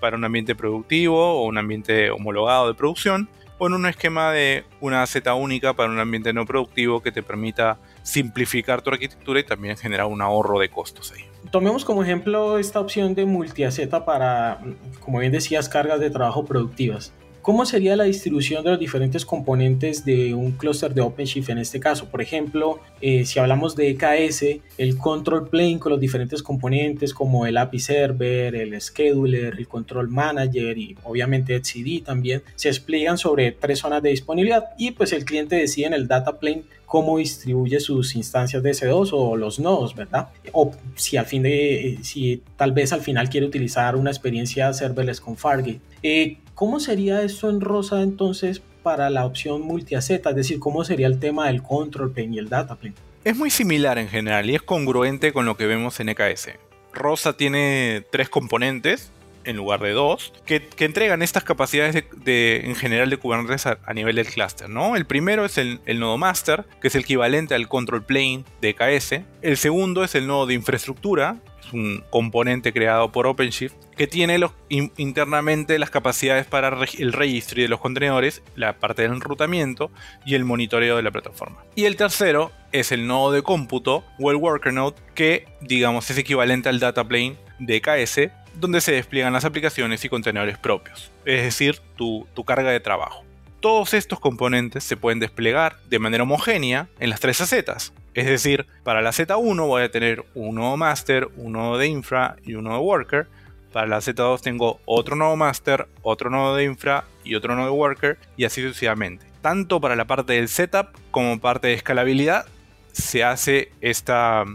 para 0.00 0.16
un 0.16 0.24
ambiente 0.24 0.54
productivo 0.54 1.42
o 1.42 1.44
un 1.44 1.58
ambiente 1.58 2.10
homologado 2.10 2.68
de 2.68 2.74
producción 2.74 3.28
o 3.58 3.66
en 3.66 3.72
un 3.72 3.86
esquema 3.86 4.32
de 4.32 4.64
una 4.80 5.06
Z 5.06 5.32
única 5.34 5.74
para 5.74 5.90
un 5.90 5.98
ambiente 5.98 6.32
no 6.32 6.44
productivo 6.44 7.02
que 7.02 7.12
te 7.12 7.22
permita 7.22 7.78
simplificar 8.02 8.82
tu 8.82 8.90
arquitectura 8.90 9.40
y 9.40 9.44
también 9.44 9.76
generar 9.76 10.06
un 10.06 10.22
ahorro 10.22 10.58
de 10.58 10.68
costos 10.68 11.12
ahí. 11.12 11.24
Tomemos 11.50 11.84
como 11.84 12.02
ejemplo 12.02 12.58
esta 12.58 12.80
opción 12.80 13.14
de 13.14 13.24
multiaceta 13.24 14.04
para, 14.04 14.60
como 15.00 15.20
bien 15.20 15.32
decías, 15.32 15.68
cargas 15.68 16.00
de 16.00 16.10
trabajo 16.10 16.44
productivas. 16.44 17.12
¿Cómo 17.46 17.64
sería 17.64 17.94
la 17.94 18.02
distribución 18.02 18.64
de 18.64 18.70
los 18.70 18.80
diferentes 18.80 19.24
componentes 19.24 20.04
de 20.04 20.34
un 20.34 20.50
clúster 20.50 20.92
de 20.92 21.00
OpenShift 21.00 21.48
en 21.50 21.58
este 21.58 21.78
caso? 21.78 22.08
Por 22.08 22.20
ejemplo, 22.20 22.80
eh, 23.00 23.24
si 23.24 23.38
hablamos 23.38 23.76
de 23.76 23.90
EKS, 23.90 24.60
el 24.78 24.98
control 24.98 25.48
plane 25.48 25.78
con 25.78 25.92
los 25.92 26.00
diferentes 26.00 26.42
componentes 26.42 27.14
como 27.14 27.46
el 27.46 27.56
API 27.56 27.78
server, 27.78 28.56
el 28.56 28.80
scheduler, 28.80 29.54
el 29.56 29.68
control 29.68 30.08
manager 30.08 30.76
y 30.76 30.96
obviamente 31.04 31.54
etcd 31.54 32.02
también 32.04 32.42
se 32.56 32.66
despliegan 32.66 33.16
sobre 33.16 33.52
tres 33.52 33.78
zonas 33.78 34.02
de 34.02 34.10
disponibilidad 34.10 34.64
y 34.76 34.90
pues 34.90 35.12
el 35.12 35.24
cliente 35.24 35.54
decide 35.54 35.86
en 35.86 35.94
el 35.94 36.08
data 36.08 36.40
plane 36.40 36.64
cómo 36.84 37.18
distribuye 37.18 37.78
sus 37.78 38.16
instancias 38.16 38.60
de 38.60 38.72
S2 38.72 39.10
o 39.12 39.36
los 39.36 39.60
nodos, 39.60 39.94
¿verdad? 39.94 40.30
O 40.50 40.72
si 40.96 41.16
al 41.16 41.26
fin 41.26 41.44
de, 41.44 41.90
eh, 41.90 41.98
si 42.02 42.42
tal 42.56 42.72
vez 42.72 42.92
al 42.92 43.02
final 43.02 43.28
quiere 43.28 43.46
utilizar 43.46 43.94
una 43.94 44.10
experiencia 44.10 44.72
serverless 44.72 45.20
con 45.20 45.36
Fargate. 45.36 45.80
Eh, 46.02 46.38
¿Cómo 46.56 46.80
sería 46.80 47.20
esto 47.20 47.50
en 47.50 47.60
Rosa 47.60 48.00
entonces 48.00 48.62
para 48.82 49.10
la 49.10 49.26
opción 49.26 49.60
multi-AZ? 49.60 50.08
Es 50.08 50.34
decir, 50.34 50.58
¿cómo 50.58 50.84
sería 50.84 51.06
el 51.06 51.20
tema 51.20 51.48
del 51.48 51.62
control 51.62 52.12
plane 52.12 52.36
y 52.36 52.38
el 52.38 52.48
data 52.48 52.76
plane? 52.76 52.96
Es 53.24 53.36
muy 53.36 53.50
similar 53.50 53.98
en 53.98 54.08
general 54.08 54.48
y 54.48 54.54
es 54.54 54.62
congruente 54.62 55.34
con 55.34 55.44
lo 55.44 55.58
que 55.58 55.66
vemos 55.66 56.00
en 56.00 56.08
EKS. 56.08 56.52
Rosa 56.94 57.34
tiene 57.34 58.06
tres 58.10 58.30
componentes 58.30 59.12
en 59.44 59.56
lugar 59.56 59.80
de 59.80 59.90
dos, 59.90 60.32
que, 60.46 60.66
entregan 60.78 61.20
estas 61.20 61.44
capacidades 61.44 62.04
de, 62.24 62.62
en 62.64 62.74
general 62.74 63.10
de 63.10 63.18
Kubernetes 63.18 63.66
a, 63.66 63.94
nivel 63.94 64.16
del 64.16 64.26
clúster. 64.26 64.70
¿no? 64.70 64.96
El 64.96 65.04
primero 65.04 65.44
es 65.44 65.58
el, 65.58 65.80
el, 65.84 66.00
nodo 66.00 66.16
master, 66.16 66.64
que 66.80 66.88
es 66.88 66.94
el 66.94 67.02
equivalente 67.02 67.54
al 67.54 67.68
control 67.68 68.02
plane 68.02 68.44
de 68.62 68.70
EKS. 68.70 69.20
El 69.42 69.58
segundo 69.58 70.04
es 70.04 70.14
el 70.14 70.26
nodo 70.26 70.46
de 70.46 70.54
infraestructura, 70.54 71.36
un 71.72 72.04
componente 72.10 72.72
creado 72.72 73.12
por 73.12 73.26
OpenShift 73.26 73.74
que 73.96 74.06
tiene 74.06 74.38
internamente 74.68 75.78
las 75.78 75.90
capacidades 75.90 76.46
para 76.46 76.68
el 76.98 77.12
registro 77.12 77.62
de 77.62 77.68
los 77.68 77.80
contenedores, 77.80 78.42
la 78.54 78.74
parte 78.74 79.02
del 79.02 79.12
enrutamiento 79.12 79.90
y 80.24 80.34
el 80.34 80.44
monitoreo 80.44 80.96
de 80.96 81.02
la 81.02 81.10
plataforma. 81.10 81.64
Y 81.74 81.84
el 81.84 81.96
tercero 81.96 82.52
es 82.72 82.92
el 82.92 83.06
nodo 83.06 83.32
de 83.32 83.42
cómputo 83.42 84.04
o 84.18 84.30
el 84.30 84.36
worker 84.36 84.72
node 84.72 84.96
que 85.14 85.46
digamos 85.60 86.10
es 86.10 86.18
equivalente 86.18 86.68
al 86.68 86.80
data 86.80 87.04
plane 87.04 87.36
de 87.58 87.80
KS 87.80 88.30
donde 88.54 88.80
se 88.80 88.92
despliegan 88.92 89.32
las 89.32 89.44
aplicaciones 89.44 90.04
y 90.04 90.08
contenedores 90.08 90.56
propios, 90.58 91.10
es 91.24 91.42
decir, 91.42 91.80
tu 91.96 92.26
carga 92.46 92.70
de 92.70 92.80
trabajo. 92.80 93.25
Todos 93.60 93.94
estos 93.94 94.20
componentes 94.20 94.84
se 94.84 94.96
pueden 94.96 95.20
desplegar 95.20 95.78
de 95.88 95.98
manera 95.98 96.22
homogénea 96.22 96.88
en 97.00 97.10
las 97.10 97.20
tres 97.20 97.40
acetas, 97.40 97.92
es 98.16 98.24
decir, 98.24 98.66
para 98.82 99.02
la 99.02 99.10
Z1 99.10 99.66
voy 99.66 99.82
a 99.82 99.90
tener 99.90 100.24
un 100.34 100.54
nodo 100.54 100.78
master, 100.78 101.28
un 101.36 101.52
nodo 101.52 101.76
de 101.76 101.86
infra 101.86 102.36
y 102.42 102.54
un 102.54 102.64
nodo 102.64 102.80
worker. 102.80 103.26
Para 103.72 103.86
la 103.86 103.98
Z2 103.98 104.40
tengo 104.40 104.80
otro 104.86 105.16
nodo 105.16 105.36
master, 105.36 105.86
otro 106.00 106.30
nodo 106.30 106.56
de 106.56 106.64
infra 106.64 107.04
y 107.24 107.34
otro 107.34 107.54
nodo 107.54 107.74
worker 107.74 108.16
y 108.38 108.44
así 108.44 108.62
sucesivamente. 108.62 109.26
Tanto 109.42 109.82
para 109.82 109.96
la 109.96 110.06
parte 110.06 110.32
del 110.32 110.48
setup 110.48 110.88
como 111.10 111.38
parte 111.40 111.68
de 111.68 111.74
escalabilidad 111.74 112.46
se 112.90 113.22
hace 113.22 113.70
esta, 113.82 114.46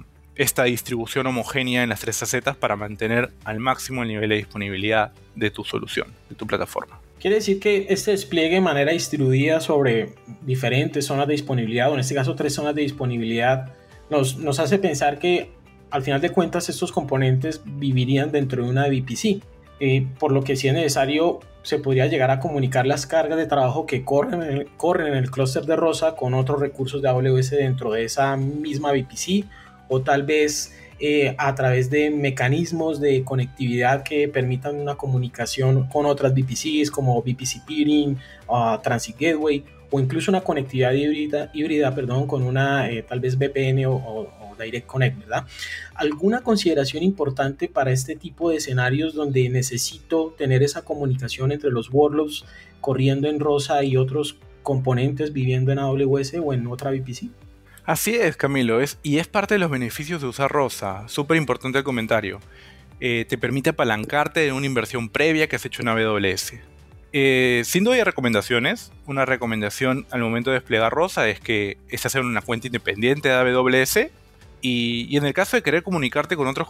distribución 0.65 1.27
homogénea 1.27 1.83
en 1.83 1.89
las 1.89 1.99
tres 1.99 2.23
acetas 2.23 2.57
para 2.57 2.75
mantener 2.75 3.29
al 3.43 3.59
máximo 3.59 4.01
el 4.01 4.07
nivel 4.07 4.29
de 4.29 4.37
disponibilidad 4.37 5.11
de 5.35 5.51
tu 5.51 5.63
solución, 5.63 6.07
de 6.29 6.35
tu 6.35 6.47
plataforma. 6.47 7.00
Quiere 7.21 7.35
decir 7.35 7.59
que 7.59 7.85
este 7.89 8.09
despliegue 8.09 8.55
de 8.55 8.61
manera 8.61 8.91
distribuida 8.91 9.59
sobre 9.61 10.15
diferentes 10.41 11.05
zonas 11.05 11.27
de 11.27 11.33
disponibilidad, 11.33 11.91
o 11.91 11.93
en 11.93 11.99
este 11.99 12.15
caso 12.15 12.33
tres 12.33 12.55
zonas 12.55 12.73
de 12.73 12.81
disponibilidad, 12.81 13.73
nos, 14.09 14.37
nos 14.37 14.59
hace 14.59 14.79
pensar 14.79 15.19
que 15.19 15.51
al 15.91 16.01
final 16.01 16.19
de 16.19 16.31
cuentas 16.31 16.67
estos 16.67 16.91
componentes 16.91 17.61
vivirían 17.63 18.31
dentro 18.31 18.63
de 18.63 18.71
una 18.71 18.87
VPC. 18.87 19.43
Eh, 19.79 20.07
por 20.19 20.31
lo 20.31 20.43
que 20.43 20.55
si 20.55 20.67
es 20.67 20.73
necesario 20.73 21.39
se 21.63 21.79
podría 21.79 22.05
llegar 22.07 22.29
a 22.29 22.39
comunicar 22.39 22.85
las 22.85 23.07
cargas 23.07 23.37
de 23.37 23.47
trabajo 23.47 23.85
que 23.87 24.03
corren 24.03 24.41
en 24.43 24.57
el, 24.57 24.65
corren 24.77 25.07
en 25.07 25.15
el 25.15 25.31
clúster 25.31 25.65
de 25.65 25.75
Rosa 25.75 26.15
con 26.15 26.35
otros 26.35 26.59
recursos 26.59 27.01
de 27.01 27.09
AWS 27.09 27.51
dentro 27.51 27.91
de 27.91 28.03
esa 28.03 28.35
misma 28.37 28.91
VPC 28.91 29.45
o 29.89 30.01
tal 30.01 30.23
vez 30.23 30.75
eh, 31.03 31.33
a 31.39 31.55
través 31.55 31.89
de 31.89 32.11
mecanismos 32.11 33.01
de 33.01 33.23
conectividad 33.23 34.03
que 34.03 34.27
permitan 34.27 34.75
una 34.75 34.93
comunicación 34.93 35.87
con 35.87 36.05
otras 36.05 36.31
VPCs 36.35 36.91
como 36.91 37.19
VPC 37.23 37.65
Peering, 37.65 38.17
uh, 38.47 38.79
Transit 38.83 39.17
Gateway 39.19 39.63
o 39.89 39.99
incluso 39.99 40.29
una 40.29 40.41
conectividad 40.41 40.93
híbrida, 40.93 41.49
híbrida 41.55 41.95
perdón, 41.95 42.27
con 42.27 42.43
una 42.43 42.87
eh, 42.91 43.01
tal 43.01 43.19
vez 43.19 43.35
VPN 43.35 43.85
o, 43.87 44.27
Direct 44.59 44.85
Connect, 44.85 45.17
¿verdad? 45.17 45.47
¿Alguna 45.95 46.41
consideración 46.41 47.01
importante 47.01 47.67
para 47.67 47.91
este 47.91 48.15
tipo 48.15 48.51
de 48.51 48.57
escenarios 48.57 49.15
donde 49.15 49.49
necesito 49.49 50.35
tener 50.37 50.61
esa 50.61 50.83
comunicación 50.83 51.51
entre 51.51 51.71
los 51.71 51.91
workloads 51.91 52.45
corriendo 52.79 53.27
en 53.27 53.39
Rosa 53.39 53.83
y 53.83 53.97
otros 53.97 54.37
componentes 54.61 55.33
viviendo 55.33 55.71
en 55.71 55.79
AWS 55.79 56.35
o 56.43 56.53
en 56.53 56.67
otra 56.67 56.91
VPC? 56.91 57.31
Así 57.85 58.15
es, 58.15 58.37
Camilo, 58.37 58.79
es, 58.79 58.99
y 59.01 59.17
es 59.17 59.27
parte 59.27 59.55
de 59.55 59.59
los 59.59 59.71
beneficios 59.71 60.21
de 60.21 60.27
usar 60.27 60.51
Rosa. 60.51 61.07
Súper 61.07 61.37
importante 61.37 61.79
el 61.79 61.83
comentario. 61.83 62.39
Eh, 62.99 63.25
te 63.27 63.37
permite 63.37 63.71
apalancarte 63.71 64.41
de 64.41 64.51
una 64.51 64.67
inversión 64.67 65.09
previa 65.09 65.47
que 65.47 65.55
has 65.55 65.65
hecho 65.65 65.81
en 65.81 65.87
AWS. 65.87 66.53
Eh, 67.13 67.63
sin 67.65 67.83
duda 67.83 67.95
hay 67.95 68.03
recomendaciones. 68.03 68.91
Una 69.07 69.25
recomendación 69.25 70.05
al 70.11 70.21
momento 70.21 70.51
de 70.51 70.57
desplegar 70.57 70.93
Rosa 70.93 71.27
es 71.27 71.39
que 71.39 71.77
es 71.89 72.05
hacer 72.05 72.21
una 72.21 72.41
cuenta 72.41 72.67
independiente 72.67 73.29
de 73.29 73.35
AWS. 73.35 74.11
Y, 74.63 75.17
en 75.17 75.25
el 75.25 75.33
caso 75.33 75.57
de 75.57 75.63
querer 75.63 75.81
comunicarte 75.81 76.35
con 76.35 76.45
otros 76.45 76.67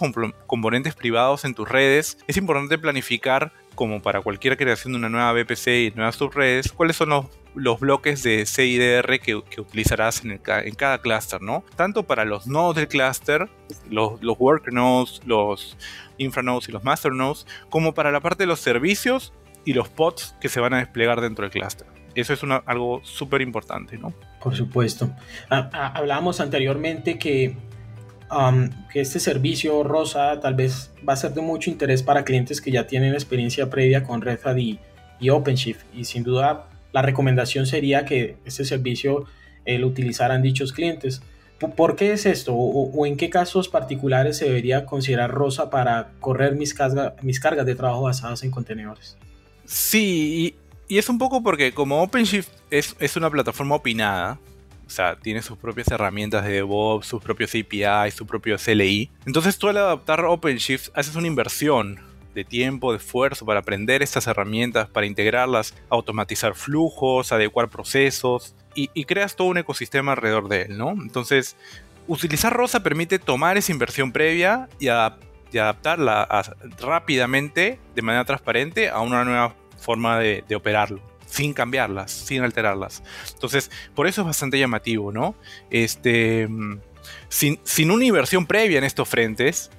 componentes 0.47 0.95
privados 0.95 1.43
en 1.43 1.53
tus 1.53 1.67
redes, 1.67 2.17
es 2.25 2.37
importante 2.37 2.77
planificar, 2.77 3.51
como 3.75 4.01
para 4.01 4.21
cualquier 4.21 4.55
creación 4.55 4.93
de 4.93 4.99
una 4.99 5.09
nueva 5.09 5.33
VPC 5.33 5.67
y 5.67 5.91
nuevas 5.93 6.15
subredes, 6.15 6.71
cuáles 6.71 6.95
son 6.95 7.09
los 7.09 7.25
los 7.55 7.79
bloques 7.79 8.23
de 8.23 8.45
CIDR 8.45 9.19
que, 9.19 9.41
que 9.49 9.61
utilizarás 9.61 10.23
en, 10.23 10.37
cada 10.37 11.01
clúster, 11.01 11.41
¿no? 11.41 11.63
Tanto 11.75 12.03
para 12.03 12.25
los 12.25 12.47
nodos 12.47 12.75
del 12.75 12.87
clúster, 12.87 13.49
los, 13.89 14.21
los 14.21 14.37
worker 14.39 14.73
nodes, 14.73 15.21
los 15.25 15.77
infranodes 16.17 16.69
y 16.69 16.71
los 16.71 16.83
master 16.83 17.11
nodes, 17.11 17.45
como 17.69 17.93
para 17.93 18.11
la 18.11 18.19
parte 18.19 18.43
de 18.43 18.47
los 18.47 18.59
servicios 18.59 19.33
y 19.65 19.73
los 19.73 19.89
pods 19.89 20.35
que 20.39 20.49
se 20.49 20.59
van 20.59 20.73
a 20.73 20.77
desplegar 20.77 21.21
dentro 21.21 21.43
del 21.43 21.51
clúster. 21.51 21.87
Eso 22.15 22.33
es 22.33 22.41
algo 22.65 23.01
súper 23.03 23.41
importante, 23.41 23.97
¿no? 23.97 24.13
Por 24.41 24.55
supuesto. 24.55 25.11
Ah, 25.49 25.69
ah, 25.73 25.93
hablábamos 25.95 26.41
anteriormente 26.41 27.17
que, 27.17 27.55
um, 28.29 28.69
que 28.91 29.01
este 29.01 29.19
servicio 29.19 29.83
Rosa 29.83 30.39
tal 30.41 30.55
vez 30.55 30.91
va 31.07 31.13
a 31.13 31.15
ser 31.15 31.33
de 31.33 31.41
mucho 31.41 31.69
interés 31.69 32.03
para 32.03 32.25
clientes 32.25 32.59
que 32.59 32.71
ya 32.71 32.85
tienen 32.85 33.13
experiencia 33.13 33.69
previa 33.69 34.03
con 34.03 34.21
Red 34.21 34.39
Hat 34.43 34.57
y, 34.57 34.79
y 35.21 35.29
OpenShift. 35.29 35.85
Y 35.93 36.03
sin 36.03 36.23
duda 36.23 36.67
la 36.91 37.01
recomendación 37.01 37.65
sería 37.65 38.05
que 38.05 38.37
este 38.45 38.65
servicio 38.65 39.25
lo 39.65 39.87
utilizaran 39.87 40.41
dichos 40.41 40.73
clientes. 40.73 41.21
¿Por 41.69 41.95
qué 41.95 42.13
es 42.13 42.25
esto? 42.25 42.53
O, 42.55 43.05
en 43.05 43.17
qué 43.17 43.29
casos 43.29 43.69
particulares 43.69 44.37
se 44.37 44.45
debería 44.45 44.85
considerar 44.85 45.29
Rosa 45.31 45.69
para 45.69 46.11
correr 46.19 46.55
mis, 46.55 46.75
mis 47.21 47.39
cargas 47.39 47.65
de 47.65 47.75
trabajo 47.75 48.03
basadas 48.03 48.43
en 48.43 48.51
contenedores? 48.51 49.17
Sí, 49.65 50.55
y, 50.89 50.97
es 50.97 51.07
un 51.07 51.17
poco 51.17 51.43
porque 51.43 51.71
como 51.71 52.01
OpenShift 52.01 52.49
es, 52.71 53.15
una 53.15 53.29
plataforma 53.29 53.75
opinada, 53.75 54.39
o 54.85 54.89
sea, 54.89 55.17
tiene 55.17 55.41
sus 55.41 55.57
propias 55.57 55.87
herramientas 55.89 56.43
de 56.43 56.51
DevOps, 56.53 57.07
sus 57.07 57.23
propios 57.23 57.51
API, 57.51 58.11
su 58.11 58.25
propio 58.25 58.57
CLI, 58.57 59.09
entonces 59.25 59.57
tú 59.57 59.69
al 59.69 59.77
adaptar 59.77 60.25
OpenShift 60.25 60.89
haces 60.93 61.15
una 61.15 61.27
inversión 61.27 61.99
de 62.33 62.43
tiempo, 62.43 62.91
de 62.91 62.97
esfuerzo 62.97 63.45
para 63.45 63.59
aprender 63.59 64.01
estas 64.01 64.27
herramientas, 64.27 64.89
para 64.89 65.05
integrarlas, 65.05 65.73
automatizar 65.89 66.55
flujos, 66.55 67.31
adecuar 67.31 67.69
procesos 67.69 68.55
y, 68.73 68.87
creas 69.05 69.35
todo 69.35 69.47
un 69.49 69.57
ecosistema 69.57 70.13
alrededor 70.13 70.47
de 70.47 70.63
él, 70.63 70.77
¿no? 70.77 70.91
Entonces, 70.91 71.57
utilizar 72.07 72.53
Rosa 72.53 72.81
permite 72.81 73.19
tomar 73.19 73.57
esa 73.57 73.71
inversión 73.71 74.11
previa 74.11 74.69
y, 74.79 74.87
adaptarla 74.87 76.27
rápidamente, 76.79 77.79
de 77.93 78.01
manera 78.01 78.23
transparente, 78.23 78.89
a 78.89 79.01
una 79.01 79.25
nueva 79.25 79.55
forma 79.77 80.19
de, 80.19 80.43
operarlo 80.55 81.01
sin 81.25 81.53
cambiarlas, 81.53 82.11
sin 82.11 82.43
alterarlas. 82.43 83.03
Entonces, 83.33 83.71
por 83.95 84.05
eso 84.05 84.21
es 84.21 84.27
bastante 84.27 84.59
llamativo, 84.59 85.13
¿no? 85.13 85.33
Este, 85.69 86.45
mm, 86.45 86.79
sin, 87.29 87.57
sin, 87.63 87.89
una 87.89 88.03
inversión 88.03 88.45
previa 88.45 88.77
en 88.77 88.83
estos 88.83 89.07
frentes, 89.07 89.71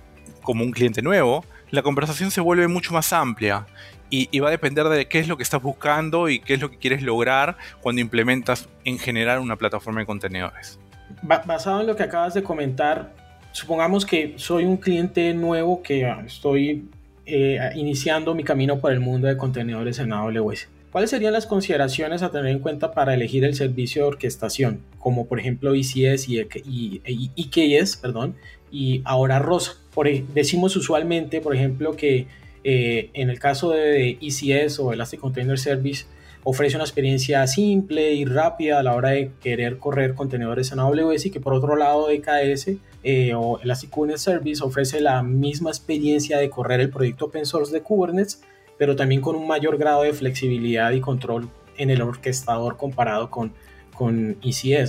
como 0.43 0.65
un 0.65 0.73
cliente 0.73 1.03
nuevo, 1.03 1.45
la 1.73 1.83
conversación 1.83 2.31
se 2.31 2.41
vuelve 2.41 2.69
mucho 2.69 2.93
más 2.93 3.13
amplia 3.13 3.67
y, 4.11 4.39
va 4.41 4.49
a 4.49 4.51
depender 4.51 4.87
de 4.89 5.09
qué 5.09 5.19
es 5.19 5.27
lo 5.27 5.39
que 5.39 5.43
estás 5.43 5.63
buscando 5.63 6.29
y 6.29 6.39
qué 6.39 6.53
es 6.55 6.61
lo 6.61 6.71
que 6.71 6.77
quieres 6.77 7.03
lograr 7.03 7.57
cuando 7.81 8.03
implementas 8.03 8.69
en 8.85 8.99
general 8.99 9.39
una 9.41 9.57
plataforma 9.57 10.01
de 10.01 10.07
contenedores. 10.07 10.79
Basado 11.23 11.81
en 11.81 11.87
lo 11.87 11.97
que 11.97 12.03
acabas 12.03 12.35
de 12.35 12.43
comentar, 12.43 13.15
supongamos 13.53 14.05
que 14.05 14.35
soy 14.37 14.67
un 14.67 14.77
cliente 14.77 15.33
nuevo 15.33 15.83
que 15.83 16.07
estoy 16.27 16.91
eh, 17.25 17.59
iniciando 17.75 18.35
mi 18.35 18.45
camino 18.45 18.79
por 18.79 18.93
el 18.93 19.01
mundo 19.01 19.29
de 19.29 19.39
contenedores 19.39 19.99
en 19.99 20.13
AWS. 20.13 20.69
¿Cuáles 20.93 21.11
serían 21.11 21.33
las 21.33 21.47
consideraciones 21.47 22.23
a 22.23 22.31
tener 22.31 22.53
en 22.53 22.61
cuenta 22.61 22.93
para 22.93 23.15
elegir 23.15 23.45
el 23.45 23.55
servicio 23.55 24.03
de 24.03 24.09
orquestación? 24.09 24.81
Como 24.99 25.27
por 25.27 25.41
ejemplo 25.41 25.75
ECS 25.75 26.29
y, 26.29 27.03
IKS, 27.35 27.97
perdón, 27.97 28.37
y 28.71 29.03
ahora 29.05 29.41
Rosa. 29.41 29.77
Por, 29.93 30.09
decimos 30.29 30.77
usualmente, 30.77 31.41
por 31.41 31.57
ejemplo, 31.57 31.97
que 31.97 32.27
eh, 32.63 33.11
en 33.15 33.31
el 33.31 33.41
caso 33.41 33.71
de 33.71 34.19
ECS 34.21 34.79
o 34.79 34.93
Elastic 34.93 35.19
Container 35.19 35.59
Service, 35.59 36.05
ofrece 36.45 36.77
una 36.77 36.85
experiencia 36.85 37.47
simple 37.47 38.15
y 38.15 38.25
rápida 38.25 38.81
a 38.81 38.83
la 38.83 38.95
hora 38.95 39.11
de 39.11 39.31
querer 39.41 39.79
correr 39.79 40.15
contenedores 40.15 40.73
en 40.73 40.81
AWS 40.81 41.27
y 41.27 41.31
que 41.31 41.41
por 41.41 41.55
otro 41.55 41.77
lado 41.77 42.11
EKS 42.11 42.73
eh, 43.05 43.35
o 43.35 43.61
Elastic 43.61 43.91
Kubernetes 43.91 44.23
Service 44.23 44.63
ofrece 44.63 45.01
la 45.01 45.23
misma 45.23 45.71
experiencia 45.71 46.39
de 46.39 46.51
correr 46.51 46.81
el 46.81 46.91
proyecto 46.91 47.27
open 47.27 47.47
source 47.47 47.73
de 47.73 47.83
Kubernetes, 47.83 48.43
pero 48.83 48.97
también 48.97 49.21
con 49.21 49.37
un 49.37 49.47
mayor 49.47 49.79
grado 49.79 50.03
de 50.03 50.13
flexibilidad 50.13 50.91
y 50.91 51.01
control 51.01 51.49
en 51.77 51.89
el 51.89 52.03
orquestador 52.03 52.77
comparado 52.77 53.31
con, 53.31 53.53
con 53.95 54.39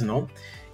¿no? 0.03 0.27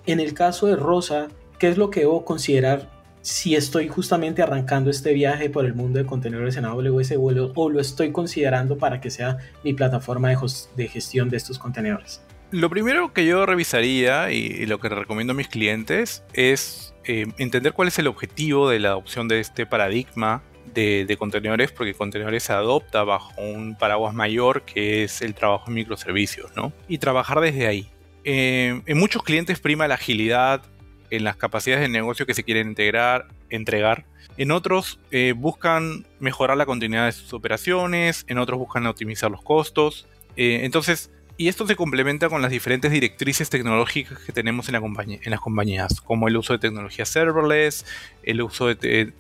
En 0.05 0.21
el 0.21 0.33
caso 0.33 0.67
de 0.67 0.77
Rosa, 0.77 1.27
¿qué 1.57 1.67
es 1.67 1.77
lo 1.77 1.89
que 1.89 1.99
debo 1.99 2.23
considerar 2.23 2.89
si 3.19 3.57
estoy 3.57 3.89
justamente 3.89 4.41
arrancando 4.41 4.89
este 4.89 5.11
viaje 5.11 5.49
por 5.49 5.65
el 5.65 5.73
mundo 5.73 5.99
de 5.99 6.05
contenedores 6.05 6.55
en 6.55 6.63
AWS 6.63 7.15
o 7.17 7.69
lo, 7.69 7.79
estoy 7.81 8.13
considerando 8.13 8.77
para 8.77 9.01
que 9.01 9.11
sea 9.11 9.37
mi 9.65 9.73
plataforma 9.73 10.29
de, 10.77 10.87
gestión 10.87 11.29
de 11.29 11.35
estos 11.35 11.59
contenedores? 11.59 12.21
Lo 12.51 12.69
primero 12.69 13.11
que 13.11 13.25
yo 13.25 13.45
revisaría 13.45 14.31
y, 14.31 14.65
lo 14.65 14.79
que 14.79 14.87
recomiendo 14.87 15.33
a 15.33 15.35
mis 15.35 15.49
clientes 15.49 16.23
es 16.31 16.93
eh, 17.03 17.25
entender 17.37 17.73
cuál 17.73 17.89
es 17.89 17.99
el 17.99 18.07
objetivo 18.07 18.69
de 18.69 18.79
la 18.79 18.91
adopción 18.91 19.27
de 19.27 19.41
este 19.41 19.65
paradigma 19.65 20.41
de, 20.73 21.15
contenedores, 21.17 21.71
porque 21.71 21.93
contenedores 21.93 22.43
se 22.43 22.53
adopta 22.53 23.03
bajo 23.03 23.31
un 23.41 23.75
paraguas 23.77 24.13
mayor 24.13 24.63
que 24.63 25.03
es 25.03 25.21
el 25.21 25.33
trabajo 25.33 25.65
en 25.67 25.75
microservicios, 25.75 26.55
¿no? 26.55 26.73
Y 26.87 26.97
trabajar 26.97 27.39
desde 27.39 27.67
ahí. 27.67 27.89
Eh, 28.23 28.81
en 28.85 28.97
muchos 28.97 29.23
clientes 29.23 29.59
prima 29.59 29.87
la 29.87 29.95
agilidad, 29.95 30.61
en 31.09 31.23
las 31.23 31.35
capacidades 31.35 31.81
de 31.81 31.89
negocio 31.89 32.25
que 32.25 32.33
se 32.33 32.43
quieren 32.43 32.69
integrar, 32.69 33.27
entregar. 33.49 34.05
En 34.37 34.51
otros 34.51 34.99
eh, 35.11 35.33
buscan 35.35 36.05
mejorar 36.19 36.57
la 36.57 36.65
continuidad 36.65 37.05
de 37.05 37.11
sus 37.11 37.33
operaciones, 37.33 38.25
en 38.27 38.37
otros 38.37 38.59
buscan 38.59 38.85
optimizar 38.87 39.31
los 39.31 39.41
costos. 39.41 40.07
Eh, 40.35 40.61
entonces, 40.63 41.11
y 41.37 41.47
esto 41.47 41.65
se 41.65 41.75
complementa 41.75 42.29
con 42.29 42.41
las 42.41 42.51
diferentes 42.51 42.91
directrices 42.91 43.49
tecnológicas 43.49 44.19
que 44.19 44.31
tenemos 44.31 44.67
en, 44.67 44.73
las 44.73 45.39
compañías, 45.39 46.01
como 46.01 46.27
el 46.27 46.37
uso 46.37 46.53
de 46.53 46.59
tecnología 46.59 47.05
serverless, 47.05 47.85
el 48.23 48.41
uso 48.41 48.67
de 48.67 49.13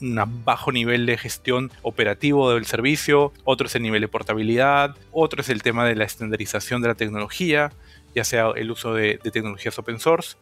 un 0.00 0.44
bajo 0.44 0.72
nivel 0.72 1.06
de 1.06 1.16
gestión 1.18 1.70
operativo 1.82 2.52
del 2.52 2.66
servicio, 2.66 3.32
otro 3.44 3.66
es 3.66 3.74
el 3.74 3.82
nivel 3.82 4.00
de 4.00 4.08
portabilidad, 4.08 4.96
otro 5.12 5.42
es 5.42 5.48
el 5.48 5.62
tema 5.62 5.84
de 5.84 5.96
la 5.96 6.04
estandarización 6.04 6.82
de 6.82 6.88
la 6.88 6.94
tecnología, 6.94 7.72
ya 8.14 8.24
sea 8.24 8.50
el 8.56 8.70
uso 8.70 8.94
de 8.94 9.18
tecnologías 9.18 9.78
open 9.78 10.00
source. 10.00 10.36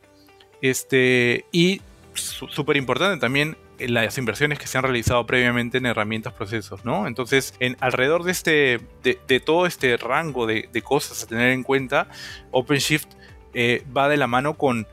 Este, 0.60 1.44
y 1.52 1.80
súper 2.14 2.76
importante 2.76 3.20
también 3.20 3.56
las 3.78 4.18
inversiones 4.18 4.58
que 4.58 4.66
se 4.66 4.76
han 4.76 4.82
realizado 4.82 5.24
previamente 5.24 5.78
en 5.78 5.86
herramientas, 5.86 6.32
procesos, 6.32 6.84
¿no? 6.84 7.06
Entonces, 7.06 7.54
en, 7.60 7.76
alrededor 7.80 8.24
de, 8.24 8.32
este, 8.32 8.80
de, 9.02 9.40
todo 9.40 9.66
este 9.66 9.96
rango 9.96 10.46
de, 10.46 10.82
cosas 10.82 11.22
a 11.22 11.26
tener 11.26 11.52
en 11.52 11.62
cuenta, 11.62 12.08
OpenShift 12.50 13.08
eh, 13.54 13.84
va 13.96 14.08
de 14.08 14.16
la 14.16 14.26
mano 14.26 14.54
con, 14.54 14.86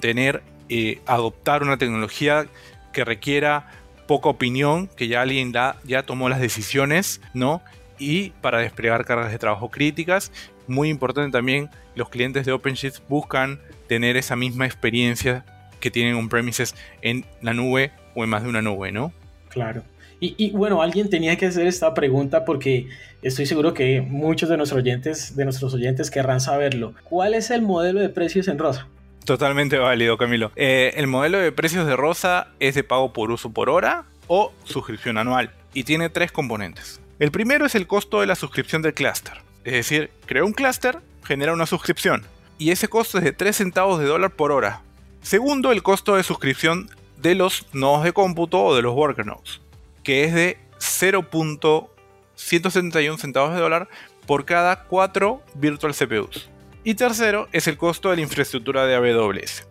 tener, 0.00 0.42
eh, 0.68 1.00
adoptar 1.06 1.64
una 1.64 1.78
tecnología 1.78 2.46
que 2.92 3.04
requiera 3.04 3.68
poca 4.06 4.28
opinión, 4.28 4.88
que 4.88 5.08
ya 5.08 5.22
alguien 5.22 5.52
da, 5.52 5.76
ya 5.84 6.02
tomó 6.02 6.28
las 6.28 6.40
decisiones, 6.40 7.20
¿no? 7.34 7.62
Y 7.98 8.30
para 8.40 8.58
desplegar 8.58 9.04
cargas 9.04 9.30
de 9.30 9.38
trabajo 9.38 9.70
críticas. 9.70 10.32
Muy 10.66 10.88
importante 10.88 11.32
también, 11.32 11.70
los 11.94 12.08
clientes 12.08 12.46
de 12.46 12.52
OpenShift 12.52 13.00
buscan 13.08 13.60
tener 13.88 14.16
esa 14.16 14.36
misma 14.36 14.66
experiencia 14.66 15.44
que 15.80 15.90
tienen 15.90 16.14
on-premises 16.14 16.74
en 17.02 17.26
la 17.42 17.52
nube 17.52 17.92
o 18.14 18.24
en 18.24 18.30
más 18.30 18.42
de 18.42 18.48
una 18.48 18.62
nube, 18.62 18.92
¿no? 18.92 19.12
Claro. 19.48 19.82
Y, 20.24 20.52
bueno, 20.52 20.82
alguien 20.82 21.10
tenía 21.10 21.36
que 21.36 21.46
hacer 21.46 21.66
esta 21.66 21.94
pregunta 21.94 22.44
porque 22.44 22.86
estoy 23.22 23.44
seguro 23.44 23.74
que 23.74 24.00
muchos 24.02 24.48
de 24.48 24.56
nuestros 24.56 24.80
oyentes, 24.80 25.34
de 25.34 25.42
nuestros 25.42 25.74
oyentes 25.74 26.12
querrán 26.12 26.40
saberlo. 26.40 26.94
¿Cuál 27.02 27.34
es 27.34 27.50
el 27.50 27.60
modelo 27.60 27.98
de 27.98 28.08
precios 28.08 28.46
en 28.46 28.56
Rosa? 28.56 28.86
Totalmente 29.24 29.78
válido, 29.78 30.18
Camilo. 30.18 30.50
Eh, 30.56 30.94
el 30.96 31.06
modelo 31.06 31.38
de 31.38 31.52
precios 31.52 31.86
de 31.86 31.94
Rosa 31.96 32.48
es 32.58 32.74
de 32.74 32.82
pago 32.82 33.12
por 33.12 33.30
uso 33.30 33.52
por 33.52 33.70
hora 33.70 34.04
o 34.26 34.52
suscripción 34.64 35.16
anual 35.18 35.52
y 35.72 35.84
tiene 35.84 36.10
tres 36.10 36.32
componentes. 36.32 37.00
El 37.18 37.30
primero 37.30 37.66
es 37.66 37.76
el 37.76 37.86
costo 37.86 38.20
de 38.20 38.26
la 38.26 38.34
suscripción 38.34 38.82
del 38.82 38.94
clúster. 38.94 39.40
Es 39.64 39.74
decir, 39.74 40.10
crea 40.26 40.42
un 40.44 40.52
clúster, 40.52 40.98
genera 41.22 41.52
una 41.52 41.66
suscripción 41.66 42.26
y 42.58 42.70
ese 42.70 42.88
costo 42.88 43.18
es 43.18 43.24
de 43.24 43.32
3 43.32 43.56
centavos 43.56 43.98
de 43.98 44.06
dólar 44.06 44.30
por 44.32 44.52
hora. 44.52 44.82
Segundo, 45.20 45.72
el 45.72 45.82
costo 45.82 46.14
de 46.16 46.22
suscripción 46.22 46.88
de 47.16 47.34
los 47.34 47.66
nodos 47.72 48.04
de 48.04 48.12
cómputo 48.12 48.62
o 48.62 48.76
de 48.76 48.82
los 48.82 48.94
worker 48.94 49.26
nodes, 49.26 49.62
que 50.02 50.24
es 50.24 50.34
de 50.34 50.58
0.171 50.78 53.18
centavos 53.18 53.54
de 53.54 53.60
dólar 53.60 53.88
por 54.26 54.44
cada 54.44 54.84
4 54.84 55.40
virtual 55.54 55.94
CPUs. 55.94 56.50
Y 56.84 56.94
tercero 56.94 57.48
es 57.52 57.68
el 57.68 57.76
costo 57.76 58.10
de 58.10 58.16
la 58.16 58.22
infraestructura 58.22 58.86
de 58.86 58.94
AWS, 58.96 59.66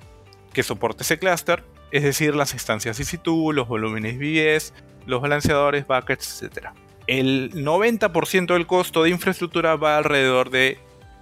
que 0.53 0.63
soporta 0.63 1.03
ese 1.03 1.19
clúster, 1.19 1.63
es 1.91 2.03
decir, 2.03 2.35
las 2.35 2.53
instancias 2.53 2.99
EC2, 2.99 3.53
los 3.53 3.67
volúmenes 3.67 4.17
VBS, 4.17 4.73
los 5.05 5.21
balanceadores, 5.21 5.85
buckets, 5.85 6.43
etc. 6.43 6.67
El 7.07 7.51
90% 7.53 8.53
del 8.53 8.67
costo 8.67 9.03
de 9.03 9.09
infraestructura 9.09 9.75
va 9.75 9.97
alrededor 9.97 10.49
de 10.49 10.77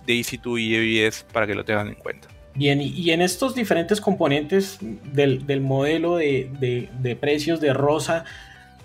de 0.09 0.19
EC2 0.19 0.59
y 0.59 0.75
EBS 1.05 1.25
para 1.31 1.45
que 1.45 1.53
lo 1.53 1.63
tengan 1.63 1.87
en 1.89 1.95
cuenta. 1.95 2.27
Bien, 2.55 2.81
y 2.81 3.11
en 3.11 3.21
estos 3.21 3.53
diferentes 3.55 4.01
componentes 4.01 4.79
del, 4.81 5.61
modelo 5.61 6.17
de, 6.17 7.17
precios 7.21 7.61
de 7.61 7.73
Rosa, 7.73 8.25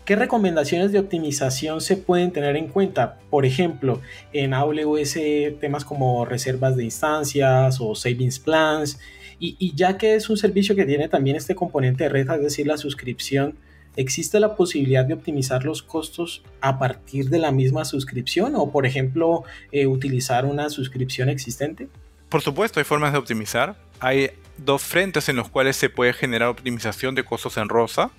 ¿qué 0.04 0.16
recomendaciones 0.16 0.92
de 0.92 0.98
optimización 0.98 1.80
se 1.80 1.96
pueden 1.96 2.32
tener 2.32 2.56
en 2.56 2.68
cuenta? 2.68 3.18
Por 3.30 3.46
ejemplo, 3.46 4.00
en 4.32 4.54
AWS 4.54 5.18
temas 5.60 5.84
como 5.84 6.24
reservas 6.24 6.76
de 6.76 6.84
instancias 6.84 7.78
o 7.80 7.94
savings 7.94 8.38
plans, 8.38 8.98
y, 9.38 9.74
ya 9.74 9.98
que 9.98 10.14
es 10.14 10.30
un 10.30 10.36
servicio 10.36 10.74
que 10.74 10.86
tiene 10.86 11.08
también 11.08 11.36
este 11.36 11.54
componente 11.54 12.04
de 12.04 12.08
red, 12.08 12.30
es 12.30 12.40
decir, 12.40 12.66
la 12.66 12.78
suscripción, 12.78 13.56
¿existe 13.96 14.40
la 14.40 14.56
posibilidad 14.56 15.04
de 15.04 15.14
optimizar 15.14 15.64
los 15.64 15.82
costos 15.82 16.42
a 16.60 16.78
partir 16.78 17.28
de 17.28 17.38
la 17.38 17.50
misma 17.50 17.84
suscripción 17.84 18.54
o, 18.56 18.70
por 18.70 18.86
ejemplo, 18.86 19.44
eh, 19.70 19.86
utilizar 19.86 20.46
una 20.46 20.70
suscripción 20.70 21.28
existente? 21.28 21.88
Por 22.28 22.40
supuesto, 22.40 22.80
hay 22.80 22.84
formas 22.84 23.12
de 23.12 23.18
optimizar. 23.18 23.76
Hay 24.00 24.30
dos 24.56 24.82
frentes 24.82 25.28
en 25.28 25.36
los 25.36 25.48
cuales 25.48 25.76
se 25.76 25.90
puede 25.90 26.12
generar 26.12 26.48
optimización 26.48 27.14
de 27.14 27.24
costos 27.24 27.56
en 27.58 27.68
Rosa. 27.68 28.10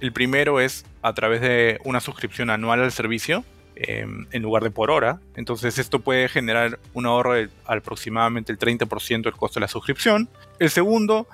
El 0.00 0.12
primero 0.12 0.60
es 0.60 0.84
a 1.02 1.12
través 1.12 1.40
de 1.40 1.80
una 1.84 2.00
suscripción 2.00 2.50
anual 2.50 2.82
al 2.82 2.92
servicio 2.92 3.44
em, 3.76 4.26
en 4.32 4.42
lugar 4.42 4.62
de 4.62 4.70
por 4.70 4.90
hora. 4.90 5.20
Entonces 5.36 5.78
esto 5.78 6.00
puede 6.00 6.28
generar 6.28 6.78
un 6.92 7.06
ahorro 7.06 7.34
de 7.34 7.48
aproximadamente 7.66 8.52
el 8.52 8.58
30% 8.58 9.22
del 9.22 9.32
costo 9.32 9.60
de 9.60 9.62
la 9.62 9.68
suscripción. 9.68 10.28
El 10.58 10.70
segundo, 10.70 11.26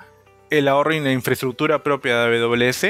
el 0.49 0.67
ahorro 0.67 0.93
en 0.93 1.03
la 1.03 1.11
infraestructura 1.11 1.83
propia 1.83 2.17
de 2.25 2.41
AWS 2.41 2.85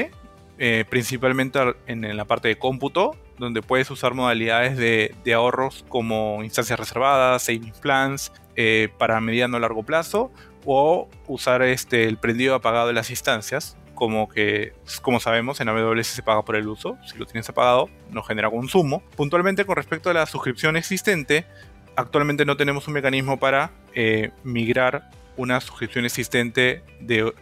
eh, 0.64 0.84
principalmente 0.88 1.58
en, 1.86 2.16
la 2.16 2.24
parte 2.24 2.46
de 2.46 2.56
cómputo, 2.56 3.16
donde 3.36 3.62
puedes 3.62 3.90
usar 3.90 4.14
modalidades 4.14 4.76
de, 4.76 5.34
ahorros 5.34 5.84
como 5.88 6.44
instancias 6.44 6.78
reservadas, 6.78 7.42
savings 7.42 7.80
plans, 7.80 8.32
eh, 8.54 8.88
para 8.96 9.20
mediano 9.20 9.56
o 9.56 9.60
largo 9.60 9.82
plazo, 9.82 10.30
o 10.64 11.08
usar 11.26 11.62
este, 11.62 12.04
el 12.04 12.16
prendido 12.16 12.54
apagado 12.54 12.86
de 12.86 12.92
las 12.92 13.10
instancias, 13.10 13.76
como 14.02 14.28
que, 14.28 14.72
como 15.00 15.20
sabemos, 15.20 15.60
en 15.60 15.68
AWS 15.68 16.08
se 16.08 16.24
paga 16.24 16.44
por 16.44 16.56
el 16.56 16.66
uso, 16.66 16.98
si 17.06 17.16
lo 17.18 17.24
tienes 17.24 17.48
apagado 17.48 17.88
no 18.10 18.24
genera 18.24 18.50
consumo. 18.50 19.00
Puntualmente 19.14 19.64
con 19.64 19.76
respecto 19.76 20.10
a 20.10 20.12
la 20.12 20.26
suscripción 20.26 20.76
existente, 20.76 21.46
actualmente 21.94 22.44
no 22.44 22.56
tenemos 22.56 22.88
un 22.88 22.94
mecanismo 22.94 23.38
para 23.38 23.70
eh, 23.94 24.32
migrar 24.42 25.08
una 25.36 25.60
suscripción 25.60 26.04
existente 26.04 26.82
de 26.98 27.32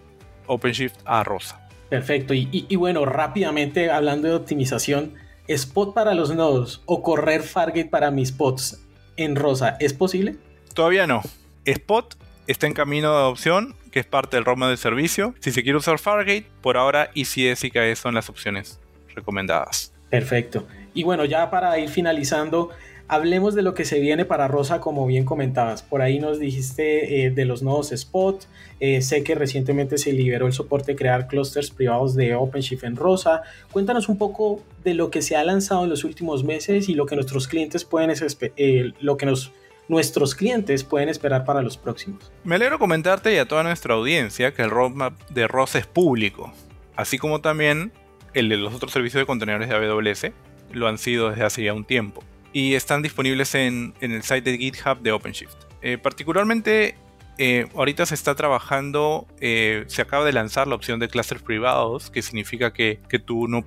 OpenShift 0.48 0.96
a 1.06 1.24
Rosa. 1.24 1.66
Perfecto. 1.88 2.34
Y, 2.34 2.76
bueno, 2.76 3.06
rápidamente 3.06 3.90
hablando 3.90 4.28
de 4.28 4.34
optimización, 4.34 5.14
spot 5.48 5.94
para 5.94 6.12
los 6.12 6.34
nodos 6.34 6.82
o 6.84 7.02
correr 7.02 7.42
Fargate 7.42 7.86
para 7.86 8.10
mis 8.10 8.28
spots 8.28 8.86
en 9.16 9.34
rosa, 9.34 9.78
¿es 9.80 9.94
posible? 9.94 10.36
Todavía 10.74 11.06
no. 11.06 11.22
Spot 11.64 12.14
está 12.46 12.66
en 12.66 12.72
camino 12.72 13.10
de 13.12 13.18
adopción, 13.18 13.74
que 13.90 14.00
es 14.00 14.06
parte 14.06 14.36
del 14.36 14.44
ROM 14.44 14.60
del 14.60 14.78
servicio. 14.78 15.34
Si 15.40 15.52
se 15.52 15.62
quiere 15.62 15.78
usar 15.78 15.98
Fargate, 15.98 16.46
por 16.60 16.76
ahora 16.76 17.10
ECS 17.14 17.64
y 17.64 17.70
KS 17.70 17.98
son 17.98 18.14
las 18.14 18.28
opciones 18.28 18.78
recomendadas. 19.14 19.92
Perfecto. 20.10 20.66
Y 20.94 21.04
bueno, 21.04 21.24
ya 21.24 21.50
para 21.50 21.78
ir 21.78 21.88
finalizando, 21.88 22.70
hablemos 23.10 23.54
de 23.54 23.62
lo 23.62 23.74
que 23.74 23.84
se 23.84 24.00
viene 24.00 24.24
para 24.24 24.48
Rosa, 24.48 24.80
como 24.80 25.06
bien 25.06 25.24
comentabas. 25.24 25.82
Por 25.82 26.02
ahí 26.02 26.18
nos 26.18 26.38
dijiste 26.38 27.24
eh, 27.24 27.30
de 27.30 27.44
los 27.44 27.62
nuevos 27.62 27.92
spots. 27.94 28.48
Eh, 28.80 29.02
sé 29.02 29.22
que 29.22 29.34
recientemente 29.34 29.98
se 29.98 30.12
liberó 30.12 30.46
el 30.46 30.52
soporte 30.52 30.92
de 30.92 30.96
crear 30.96 31.26
clusters 31.26 31.70
privados 31.70 32.14
de 32.14 32.34
OpenShift 32.34 32.84
en 32.84 32.96
Rosa. 32.96 33.42
Cuéntanos 33.72 34.08
un 34.08 34.16
poco 34.16 34.62
de 34.84 34.94
lo 34.94 35.10
que 35.10 35.22
se 35.22 35.36
ha 35.36 35.44
lanzado 35.44 35.84
en 35.84 35.90
los 35.90 36.04
últimos 36.04 36.44
meses 36.44 36.88
y 36.88 36.94
lo 36.94 37.06
que 37.06 37.14
nuestros 37.16 37.48
clientes 37.48 37.84
pueden, 37.84 38.12
eh, 38.56 38.92
lo 39.00 39.16
que 39.16 39.26
nos, 39.26 39.52
nuestros 39.90 40.36
clientes 40.36 40.84
pueden 40.84 41.08
esperar 41.08 41.44
para 41.44 41.62
los 41.62 41.76
próximos. 41.76 42.30
Me 42.44 42.54
alegro 42.54 42.78
comentarte 42.78 43.34
y 43.34 43.38
a 43.38 43.48
toda 43.48 43.64
nuestra 43.64 43.94
audiencia 43.94 44.54
que 44.54 44.62
el 44.62 44.70
roadmap 44.70 45.18
de 45.30 45.48
Rosa 45.48 45.80
es 45.80 45.86
público, 45.86 46.52
así 46.94 47.18
como 47.18 47.40
también 47.40 47.92
el 48.32 48.48
de 48.48 48.56
los 48.56 48.72
otros 48.72 48.92
servicios 48.92 49.20
de 49.20 49.26
contenedores 49.26 49.68
de 49.68 49.74
AWS 49.74 50.32
lo 50.72 50.86
han 50.86 50.96
sido 50.96 51.30
desde 51.30 51.42
hace 51.42 51.64
ya 51.64 51.74
un 51.74 51.84
tiempo 51.84 52.22
y 52.52 52.74
están 52.74 53.02
disponibles 53.02 53.56
en, 53.56 53.94
el 54.00 54.22
site 54.22 54.52
de 54.52 54.58
GitHub 54.58 55.00
de 55.00 55.10
OpenShift. 55.10 55.56
Eh, 55.82 55.98
particularmente, 55.98 56.94
eh, 57.38 57.66
ahorita 57.74 58.06
se 58.06 58.14
está 58.14 58.36
trabajando, 58.36 59.26
eh, 59.40 59.84
se 59.88 60.02
acaba 60.02 60.24
de 60.24 60.32
lanzar 60.32 60.68
la 60.68 60.76
opción 60.76 61.00
de 61.00 61.08
clusters 61.08 61.42
privados, 61.42 62.10
que 62.10 62.22
significa 62.22 62.72
que, 62.72 63.00
tú 63.24 63.48
no, 63.48 63.64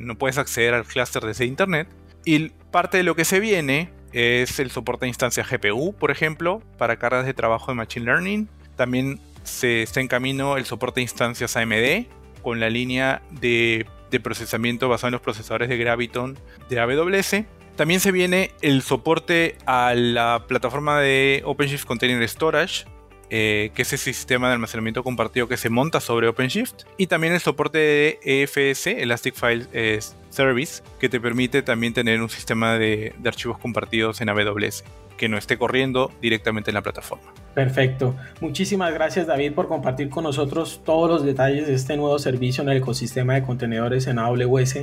no 0.00 0.18
puedes 0.18 0.36
acceder 0.36 0.74
al 0.74 0.84
cluster 0.84 1.24
desde 1.24 1.46
Internet. 1.46 1.88
Y 2.26 2.50
parte 2.70 2.98
de 2.98 3.04
lo 3.04 3.16
que 3.16 3.24
se 3.24 3.40
viene 3.40 3.90
es 4.12 4.58
el 4.58 4.70
soporte 4.70 5.06
a 5.06 5.08
instancias 5.08 5.48
GPU, 5.50 5.94
por 5.94 6.10
ejemplo, 6.10 6.62
para 6.78 6.96
cargas 6.96 7.26
de 7.26 7.34
trabajo 7.34 7.70
de 7.70 7.76
Machine 7.76 8.06
Learning. 8.06 8.48
También 8.76 9.20
se 9.44 9.82
está 9.82 10.00
en 10.00 10.08
camino 10.08 10.56
el 10.56 10.64
soporte 10.64 11.00
a 11.00 11.02
instancias 11.02 11.56
AMD 11.56 12.06
con 12.42 12.60
la 12.60 12.70
línea 12.70 13.22
de, 13.30 13.86
de 14.10 14.20
procesamiento 14.20 14.88
basado 14.88 15.08
en 15.08 15.12
los 15.12 15.20
procesadores 15.20 15.68
de 15.68 15.76
Graviton 15.76 16.38
de 16.68 16.80
AWS 16.80 17.44
también 17.76 18.00
se 18.00 18.12
viene 18.12 18.50
el 18.60 18.82
soporte 18.82 19.56
a 19.64 19.94
la 19.94 20.44
plataforma 20.46 21.00
de 21.00 21.42
OpenShift 21.44 21.86
Container 21.86 22.28
Storage, 22.28 22.84
eh, 23.34 23.70
que 23.74 23.80
es 23.80 23.92
ese 23.94 24.12
sistema 24.12 24.48
de 24.48 24.52
almacenamiento 24.52 25.02
compartido 25.02 25.48
que 25.48 25.56
se 25.56 25.70
monta 25.70 26.00
sobre 26.00 26.28
OpenShift. 26.28 26.82
Y 26.98 27.06
también 27.06 27.32
el 27.32 27.40
soporte 27.40 27.78
de 27.78 28.18
EFS, 28.22 28.88
Elastic 28.88 29.34
File 29.34 29.64
eh, 29.72 30.00
Service, 30.28 30.82
que 31.00 31.08
te 31.08 31.18
permite 31.18 31.62
también 31.62 31.94
tener 31.94 32.20
un 32.20 32.28
sistema 32.28 32.74
de, 32.74 33.14
de 33.18 33.28
archivos 33.30 33.56
compartidos 33.56 34.20
en 34.20 34.28
AWS 34.28 34.84
que 35.16 35.30
no 35.30 35.38
esté 35.38 35.56
corriendo 35.56 36.10
directamente 36.20 36.72
en 36.72 36.74
la 36.74 36.82
plataforma. 36.82 37.32
Perfecto. 37.54 38.14
Muchísimas 38.42 38.92
gracias 38.92 39.26
David 39.26 39.52
por 39.52 39.66
compartir 39.66 40.10
con 40.10 40.24
nosotros 40.24 40.82
todos 40.84 41.08
los 41.08 41.24
detalles 41.24 41.66
de 41.66 41.74
este 41.74 41.96
nuevo 41.96 42.18
servicio 42.18 42.62
en 42.62 42.68
el 42.68 42.78
ecosistema 42.78 43.34
de 43.34 43.42
contenedores 43.42 44.08
en 44.08 44.18
AWS 44.18 44.76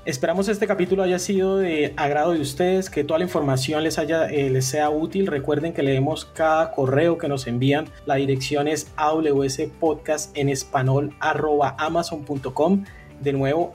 Esperamos 0.05 0.49
este 0.49 0.67
capítulo 0.67 1.05
haya 1.05 1.21
sido 1.21 1.59
de 1.59 1.95
agrado 1.97 2.33
de 2.33 2.41
ustedes, 2.41 2.91
que 2.91 3.05
toda 3.05 3.19
la 3.19 3.25
información 3.25 3.85
les, 3.85 4.01
haya, 4.01 4.27
eh, 4.27 4.51
les 4.51 4.65
sea 4.65 4.91
útil. 4.91 5.29
Recuerden 5.29 5.73
que 5.73 5.85
leemos 5.85 6.25
cada 6.25 6.73
correo 6.73 7.19
que 7.19 7.29
nos 7.29 7.47
envían. 7.47 7.87
La 8.05 8.17
dirección 8.17 8.67
es 8.67 8.91
podcast 9.79 10.37
en 10.37 10.49
español 10.49 11.15
amazon.com. 11.21 12.85
De 13.21 13.33
nuevo, 13.33 13.73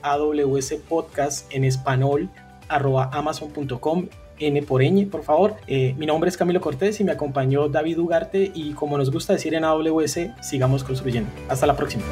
podcast 0.86 1.50
en 1.50 1.64
español 1.64 2.28
amazon.com. 2.68 4.08
N 4.38 4.62
por 4.62 4.82
ñ, 4.82 5.08
por 5.08 5.22
favor. 5.24 5.56
Eh, 5.66 5.94
mi 5.96 6.04
nombre 6.04 6.28
es 6.28 6.36
Camilo 6.36 6.60
Cortés 6.60 7.00
y 7.00 7.04
me 7.04 7.12
acompañó 7.12 7.68
David 7.68 7.98
Ugarte 7.98 8.52
y 8.54 8.72
como 8.72 8.98
nos 8.98 9.10
gusta 9.10 9.32
decir 9.32 9.54
en 9.54 9.64
AWS, 9.64 10.18
sigamos 10.42 10.84
construyendo. 10.84 11.30
Hasta 11.48 11.66
la 11.66 11.74
próxima. 11.74 12.04